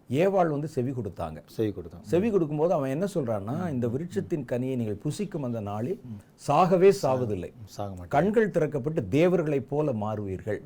[0.09, 1.39] ஏவாள் வந்து செவி கொடுத்தாங்க.
[1.55, 2.03] செய்தி கொடுத்தோம்.
[2.11, 5.99] செவி கொடுக்கும்போது அவன் என்ன சொல்றான்னா இந்த விருட்சத்தின் கனியை நீங்கள் புசிக்கும் அந்த நாளில்
[6.47, 7.49] சாகவே சாவதில்லை.
[7.75, 10.59] சாக கண்கள் திறக்கப்பட்டு தேவர்களைப் போல மாறுவீர்கள்.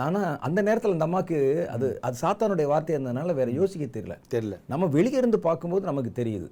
[0.00, 4.16] நானா அந்த நேரத்துல அந்த அம்மாக்கு அது அது சாத்தானுடைய வார்த்தை இருந்ததுனால வேற யோசிக்க தெரியல.
[4.36, 4.58] தெரியல.
[4.66, 6.48] நம்ம வெளியே இருந்து பார்க்கும்போது நமக்கு தெரியுது.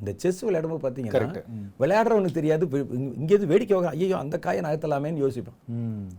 [0.00, 1.42] இந்த செஸ் விளையாடும்போது பார்த்தீங்கன்னா.
[1.82, 2.64] விளையாடுறவனுக்கு தெரியாது
[3.20, 5.60] இங்கேருந்து வேடிக்கை ஐயோ அந்த காயை நகர்த்தலாமேன்னு யோசிப்பான்.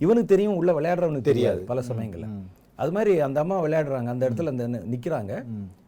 [0.05, 2.29] இவனுக்கு தெரியும் உள்ள விளையாடுறவனுக்கு தெரியாது பல சமயங்கள்ல.
[2.75, 5.33] அது மாதிரி அந்த அம்மா விளையாடுறாங்க அந்த இடத்துல அந்த நி- நிக்கிறாங்க.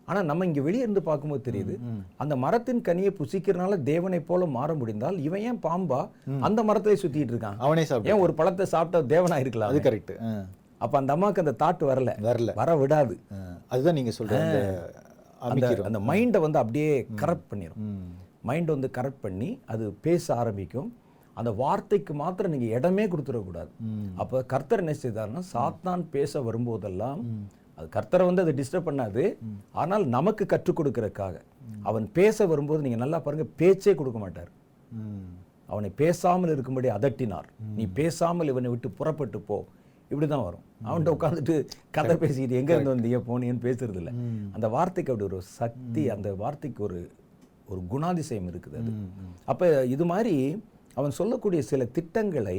[0.06, 1.74] ஆனா நம்ம இங்க வெளியே இருந்து பார்க்கும்போது தெரியுது
[2.18, 6.02] அந்த மரத்தின் கனியை புசிக்கிறனால தேவனை போல மாற முடிந்தால் இவன் ஏன் பாம்பா?
[6.40, 7.58] அந்த மரத்திலே சுத்திட்டு இருக்கான்.
[7.58, 9.70] அவனே ஏன் ஒரு பழத்தை சாப்பிட்டா தேவனா இருக்கலாம்?
[9.70, 10.14] அது கரெக்ட்
[10.78, 12.12] அப்ப அந்த அம்மாக்கு அந்த தாட் வரல.
[12.22, 12.54] வரல.
[12.56, 13.16] வர விடாது.
[13.68, 14.32] அதுதான் நீங்க சொல்ற
[15.40, 17.84] அந்த அந்த மைண்டை வந்து அப்படியே கரெக்ட் பண்ணிடும்
[18.42, 20.90] மைண்ட் வந்து கரெக்ட் பண்ணி அது பேச ஆரம்பிக்கும்.
[21.40, 23.72] அந்த வார்த்தைக்கு மாத்திரம் நீங்கள் இடமே கொடுத்துடக்கூடாது
[24.22, 27.22] அப்போ கர்த்தர் என்ன செய்தார்னா சாத்தான் பேச வரும்போதெல்லாம்
[27.80, 29.24] அது கர்த்தரை வந்து அதை டிஸ்டர்ப் பண்ணாது.
[29.82, 31.36] ஆனால் நமக்கு கற்றுக் கொடுக்கறதுக்காக.
[31.90, 34.52] அவன் பேச வரும்போது நீங்கள் நல்லா பாருங்க பேச்சே கொடுக்க மாட்டார்.
[35.74, 37.48] அவனை பேசாமல் இருக்கும்படி அதட்டினார்.
[37.78, 39.58] நீ பேசாமல் இவனை விட்டு புறப்பட்டு போ.
[40.12, 41.56] இப்படி தான் வரும் அவன்கிட்ட உட்காந்துட்டு
[41.98, 43.20] கதை பேசிக்கிட்டு எங்க இருந்து வந்தீங்க?
[43.30, 44.12] போனீங்கன்னு பேசுறது இல்ல.
[44.56, 47.00] அந்த வார்த்தைக்கு அப்படி ஒரு சக்தி அந்த வார்த்தைக்கு ஒரு
[47.72, 48.92] ஒரு குணாதிசயம் இருக்குது அது.
[49.52, 50.36] அப்ப இது மாதிரி
[50.98, 52.58] அவன் சொல்லக்கூடிய சில திட்டங்களை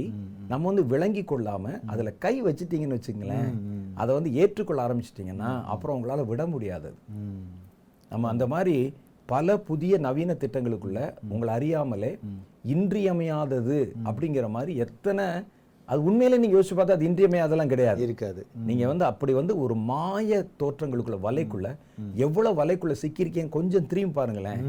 [0.49, 3.51] நம்ம வந்து விளங்கி கொள்ளாம அதுல கை வச்சுட்டீங்கன்னு வச்சுங்களேன்
[3.95, 6.91] அதை வந்து ஏற்றுக்கொள்ள ஆரம்பிச்சிட்டிங்கன்னா அப்புறம் உங்களால விட முடியாது.
[8.11, 8.77] நம்ம அந்த மாதிரி
[9.29, 12.13] பல புதிய நவீன திட்டங்களுக்குள்ள உங்களை அறியாமலே
[12.75, 15.27] இன்றியமையாதது அப்படிங்கிற மாதிரி எத்தனை
[15.89, 18.01] அது உண்மையிலே நீங்க யோசிச்சு பார்த்தா அது இன்றியமையாதெல்லாம் கிடையாது.
[18.07, 18.41] இருக்காது.
[18.69, 21.69] நீங்க வந்து அப்படி வந்து ஒரு மாய தோற்றங்களுக்குள்ள வலைக்குள்ள
[22.27, 24.61] எவ்வளவு வலைக்குள்ள சிக்கியிருக்கீங்க கொஞ்சம் திரும்பி பாருங்களேன்.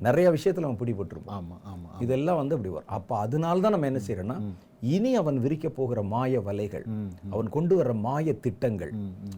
[0.00, 1.36] நிறைய விஷயத்துல நம்ம பிடிபட்டிருப்போம்.
[1.40, 2.92] ஆமா ஆமா இதெல்லாம் வந்து அப்படி வரும்.
[2.98, 4.38] அப்ப அதனால தான் நம்ம என்ன செய்யறோம்னா
[4.82, 6.84] இனி அவன் விரிக்க போகிற மாய வலைகள்
[7.32, 8.92] அவன் கொண்டு வர்ற மாய திட்டங்கள்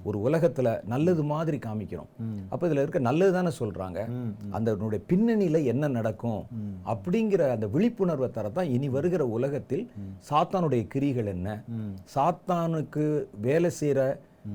[0.04, 2.10] ஒரு உலகத்துல நல்லது மாதிரி காமிக்கிறோம்
[2.52, 3.98] அப்ப இதுல இருக்க நல்லது தானே சொல்றாங்க
[4.50, 4.76] அந்த
[5.10, 6.42] பின்னணியில என்ன நடக்கும்?
[6.86, 9.84] அப்படிங்கிற அந்த விழிப்புணர்வை தரதான் இனி வருகிற உலகத்தில்
[10.30, 11.48] சாத்தானுடைய கிரிகள் என்ன?
[12.14, 13.04] சாத்தானுக்கு
[13.40, 14.00] வேலை செய்யற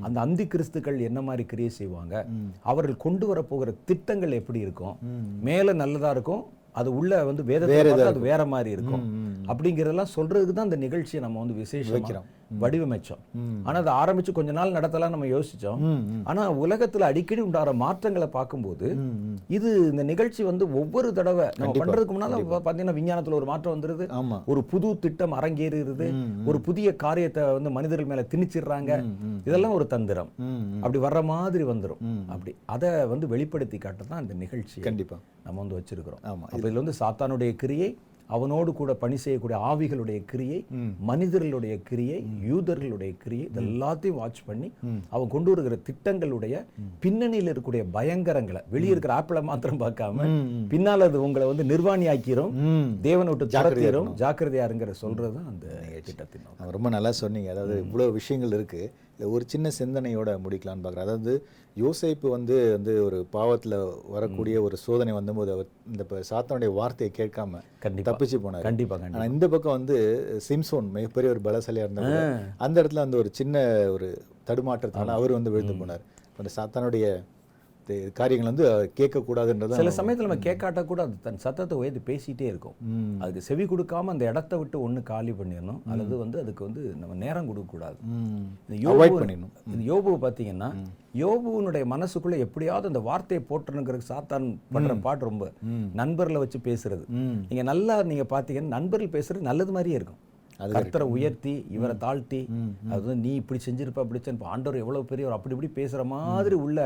[0.06, 2.16] அந்த அந்தி கிறிஸ்துக்கள் என்ன மாதிரி கிரியை செய்வாங்க?
[2.64, 4.96] அவர்கள் கொண்டு வர போகிற திட்டங்கள் எப்படி இருக்கும்?
[5.42, 7.44] மேல நல்லதா இருக்கும் அது உள்ள வந்து
[8.08, 9.04] அது வேற மாதிரி இருக்கும்.
[9.48, 11.96] அப்படிங்கறதெல்லாம் சொல்றதுக்கு தான் இந்த நிகழ்ச்சியை நம்ம வந்து விசேஷமா
[12.62, 13.22] வடிவமைச்சோம்.
[13.64, 15.82] ஆனா அதை ஆரம்பிச்சு கொஞ்ச நாள் நடத்தலாம் நம்ம யோசிச்சோம்.
[16.24, 18.88] ஆனா உலகத்துல அடிக்கடி உண்டாகிற மாற்றங்களை பார்க்கும்போது
[19.48, 24.08] இது இந்த நிகழ்ச்சி வந்து ஒவ்வொரு தடவை நம்ம பண்றதுக்கு முன்னால பாத்தீங்கன்னா விஞ்ஞானத்துல ஒரு மாற்றம் வந்துருது.
[24.20, 24.44] ஆமா.
[24.46, 26.08] ஒரு புது திட்டம் அரங்கேறுகிறது.
[26.46, 28.92] ஒரு புதிய காரியத்தை வந்து மனிதர்கள் மேல திணிச்சிடுறாங்க.
[29.46, 30.32] இதெல்லாம் ஒரு தந்திரம்.
[30.76, 32.04] அப்படி வர்ற மாதிரி வந்துரும்.
[32.28, 32.56] அப்படி.
[32.66, 35.18] அதை வந்து வெளிப்படுத்தி காட்ட தான் இந்த நிகழ்ச்சி கண்டிப்பா.
[35.44, 36.24] நம்ம வந்து வச்சிருக்கிறோம்.
[36.24, 36.46] ஆமா.
[36.54, 37.98] அப்ப இதுல வந்து சாத்தானுடைய கிரியை
[38.36, 40.60] அவனோடு கூட பணி செய்யக்கூடிய ஆவிகளுடைய கிரியை
[41.12, 42.18] மனிதர்களுடைய கிரியை
[42.50, 44.70] யூதர்களுடைய கிரியை எல்லாத்தையும் வாட்ச் பண்ணி
[45.14, 46.56] அவன் கொண்டு வருகிற திட்டங்களுடைய
[47.06, 50.30] பின்னணியில் இருக்கக்கூடிய பயங்கரங்களை வெளியே இருக்கிற ஆப்பிள மாத்திரம் பார்க்காம
[50.74, 55.68] பின்னால் அது உங்களை வந்து நிர்வாணி ஆக்கிரும் ம் தேவனை விட்டு துரத்திரும் ஜாக்கிரதையா இருங்கிற சொல்றது அந்த
[56.08, 57.50] திட்டத்தின் ரொம்ப நல்லா சொன்னீங்க.
[57.54, 58.82] அதாவது இவ்வளோ விஷயங்கள் இருக்கு.
[59.20, 61.00] இதுல ஒரு சின்ன சிந்தனையோட முடிக்கலாம்னு பார்க்குறேன்.
[61.00, 61.46] அதாவது
[61.80, 67.62] யோசேப்பு வந்து வந்து ஒரு பாவத்துல வரக்கூடிய ஒரு சோதனை வந்தபோது அவர் இந்த ப- சாத்தானுடைய வார்த்தையை கேட்காம
[68.12, 68.62] தப்பிச்சு போனார்.
[68.62, 69.20] கண்டிப்பா கண்டிப்பா.
[69.20, 69.98] ஆனா இந்த பக்கம் வந்து
[70.50, 73.60] சிம்சோன் மிகப்பெரிய ஒரு பலசாலியா இருந்தாங்க அந்த இடத்துல அந்த ஒரு சின்ன
[73.92, 76.02] ஒரு தடுமாற்றத்தினால அவர் வந்து விழுந்து போனார்.
[76.38, 77.24] அந்த சாத்தானுடைய
[78.20, 78.66] காரியங்கள் வந்து
[79.00, 82.76] கேட்கக்கூடாதுன்றது சில சமயத்துல நம்ம கேட்காட்ட கூட அது தன் சத்தத்தை உயர்த்தி பேசிட்டே இருக்கும்.
[83.22, 85.82] அதுக்கு செவி கொடுக்காம அந்த இடத்த விட்டு ஒண்ணு காலி பண்ணிடணும்.
[85.92, 88.46] அல்லது வந்து அதுக்கு வந்து நம்ம நேரம் கொடுக்க கூடாது ம்.
[88.68, 89.54] இந்த Avoid யோபு பண்ணிடணும்.
[89.74, 90.70] இந்த யோபுவை பார்த்தீங்கன்னா
[91.24, 95.46] யோபுவனுடைய மனசுக்குள்ள எப்படியாவது அந்த வார்த்தையை போட்டுருங்கிறதுக்கு சாத்தான் பண்ற பாட்டு ரொம்ப
[95.94, 97.06] நண்பர்களை வச்சு பேசுறது.
[97.50, 100.20] நீங்க நல்லா நீங்க பார்த்தீங்கன்னா நண்பர்கள் பேசுறது நல்லது மாதிரியே இருக்கும்.
[100.76, 102.42] கர்த்தரை உயர்த்தி இவரை தாழ்த்தி.
[102.92, 104.54] அது வந்து நீ இப்படி செஞ்சிருப்ப அப்படி செஞ்சிருப்ப.
[104.56, 106.80] ஆண்டவர் எவ்வளவு பெரியவர் அப்படி இப்படி பேசுற மாதிரி உள்ள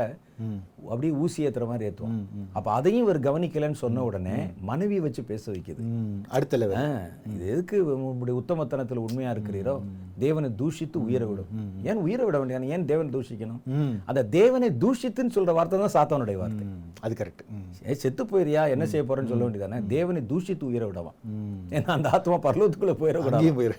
[0.92, 2.16] அப்படியே ஊசி ஏத்துற மாதிரி ஏத்துவோம்
[2.58, 4.36] அப்ப அதையும் இவர் கவனிக்கலைன்னு சொன்ன உடனே
[4.70, 5.82] மனைவியை வச்சு பேச வைக்குது.
[6.36, 6.88] அடுத்த லெவல்
[7.34, 7.76] இது எதுக்கு
[8.08, 9.74] உங்களுடைய உத்தமத்தனத்துல உண்மையா இருக்கிறீரோ?
[10.24, 11.52] தேவனை தூஷித்து உயிர விடும்.
[11.90, 13.60] ஏன் உயிர விட வேண்டிய ஏன் தேவனை தூஷிக்கணும்.
[14.10, 16.66] அந்த தேவனை தூஷித்துன்னு சொல்ற வார்த்தை தான் சாத்தானுடைய வார்த்தை.
[17.04, 17.44] அது கரெக்ட்
[17.86, 18.64] ஏய், செத்து போயிரியா?
[18.74, 21.18] என்ன செய்ய போறேன்னு சொல்ல வேண்டியதானே தேவனை தூஷித்து உயிர விடவான்
[21.76, 23.42] ஏன்னா அந்த ஆத்மா பரலோகத்துக்குள்ள போயிடக்கூடாது.
[23.64, 23.76] போயிரு.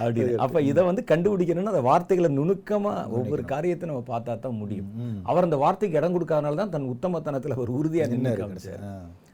[0.00, 4.90] அப்படி அப்ப இதை வந்து கண்டுபிடிக்கணும்னா அந்த வார்த்தைகளை நுணுக்கமா ஒவ்வொரு காரியத்தை நம்ம பார்த்தா தான் முடியும்.
[5.30, 8.48] அவர் அந்த வார்த்தைக்கு இடம் கொடுக்காதனால தான் தன் உத்தமத்தனத்துல அவர் உறுதியா நின்று.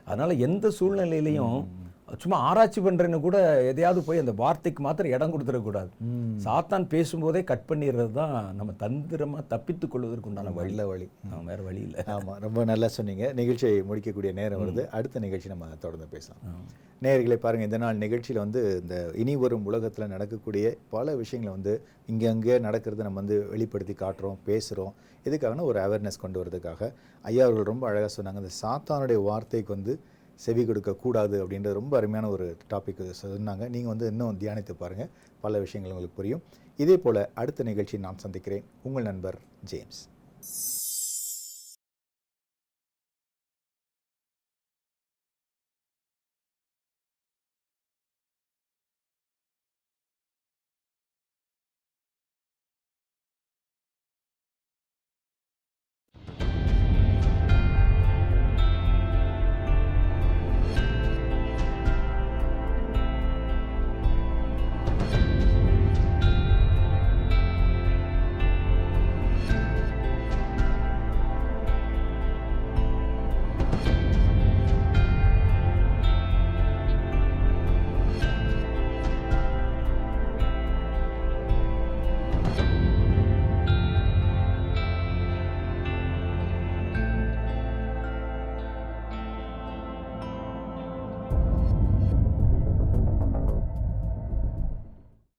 [0.09, 1.59] அதனால எந்த சூழ்நிலையிலையும்
[2.23, 3.37] சும்மா ஆராய்ச்சி பண்றேன்னு கூட
[3.71, 5.91] எதையாவது போய் அந்த வார்த்தைக்கு மாத்திரம் இடம் கொடுத்துடக்கூடாது.
[6.45, 10.71] சாத்தான் பேசும்போதே கட் பண்ணிடுறது தான் நம்ம தந்திரமா தப்பித்துக் கொள்வதற்கு உண்டான வழி.
[10.71, 11.07] நல்ல வழி.
[11.51, 12.01] வேற வழி இல்லை.
[12.17, 13.27] ஆமா ரொம்ப நல்லா சொன்னீங்க.
[13.41, 14.85] நிகழ்ச்சியை முடிக்கக்கூடிய நேரம் வருது.
[14.99, 16.43] அடுத்த நிகழ்ச்சி நம்ம தொடர்ந்து பேசலாம்.
[17.05, 21.75] நேயர்களை பாருங்க இந்த நாள் நிகழ்ச்சியில வந்து இந்த இனி வரும் உலகத்துல நடக்கக்கூடிய பல விஷயங்களை வந்து
[22.13, 24.93] இங்க அங்கே நடக்கிறத நம்ம வந்து வெளிப்படுத்தி காட்டுறோம் பேசுறோம்.
[25.29, 26.91] எதுக்காகனா ஒரு அவேர்னஸ் கொண்டு வரதுக்காக
[27.31, 28.41] ஐயா அவர்கள் ரொம்ப அழகா சொன்னாங்க.
[28.45, 29.95] இந்த சாத்தானுடைய வார்த்தைக்கு வந்து
[30.35, 33.69] செவி கொடுக்கக்கூடாது அப்படின்ற அப்படின்றது ரொம்ப அருமையான ஒரு டாபிக் சொன்னாங்க.
[33.69, 35.09] நீங்கள் வந்து இன்னும் தியானித்து பாருங்கள்
[35.41, 36.43] பல விஷயங்கள் உங்களுக்கு புரியும்.
[36.77, 38.65] இதே போல் அடுத்த நிகழ்ச்சி நான் சந்திக்கிறேன்.
[38.83, 40.09] உங்கள் நண்பர் ஜேம்ஸ்.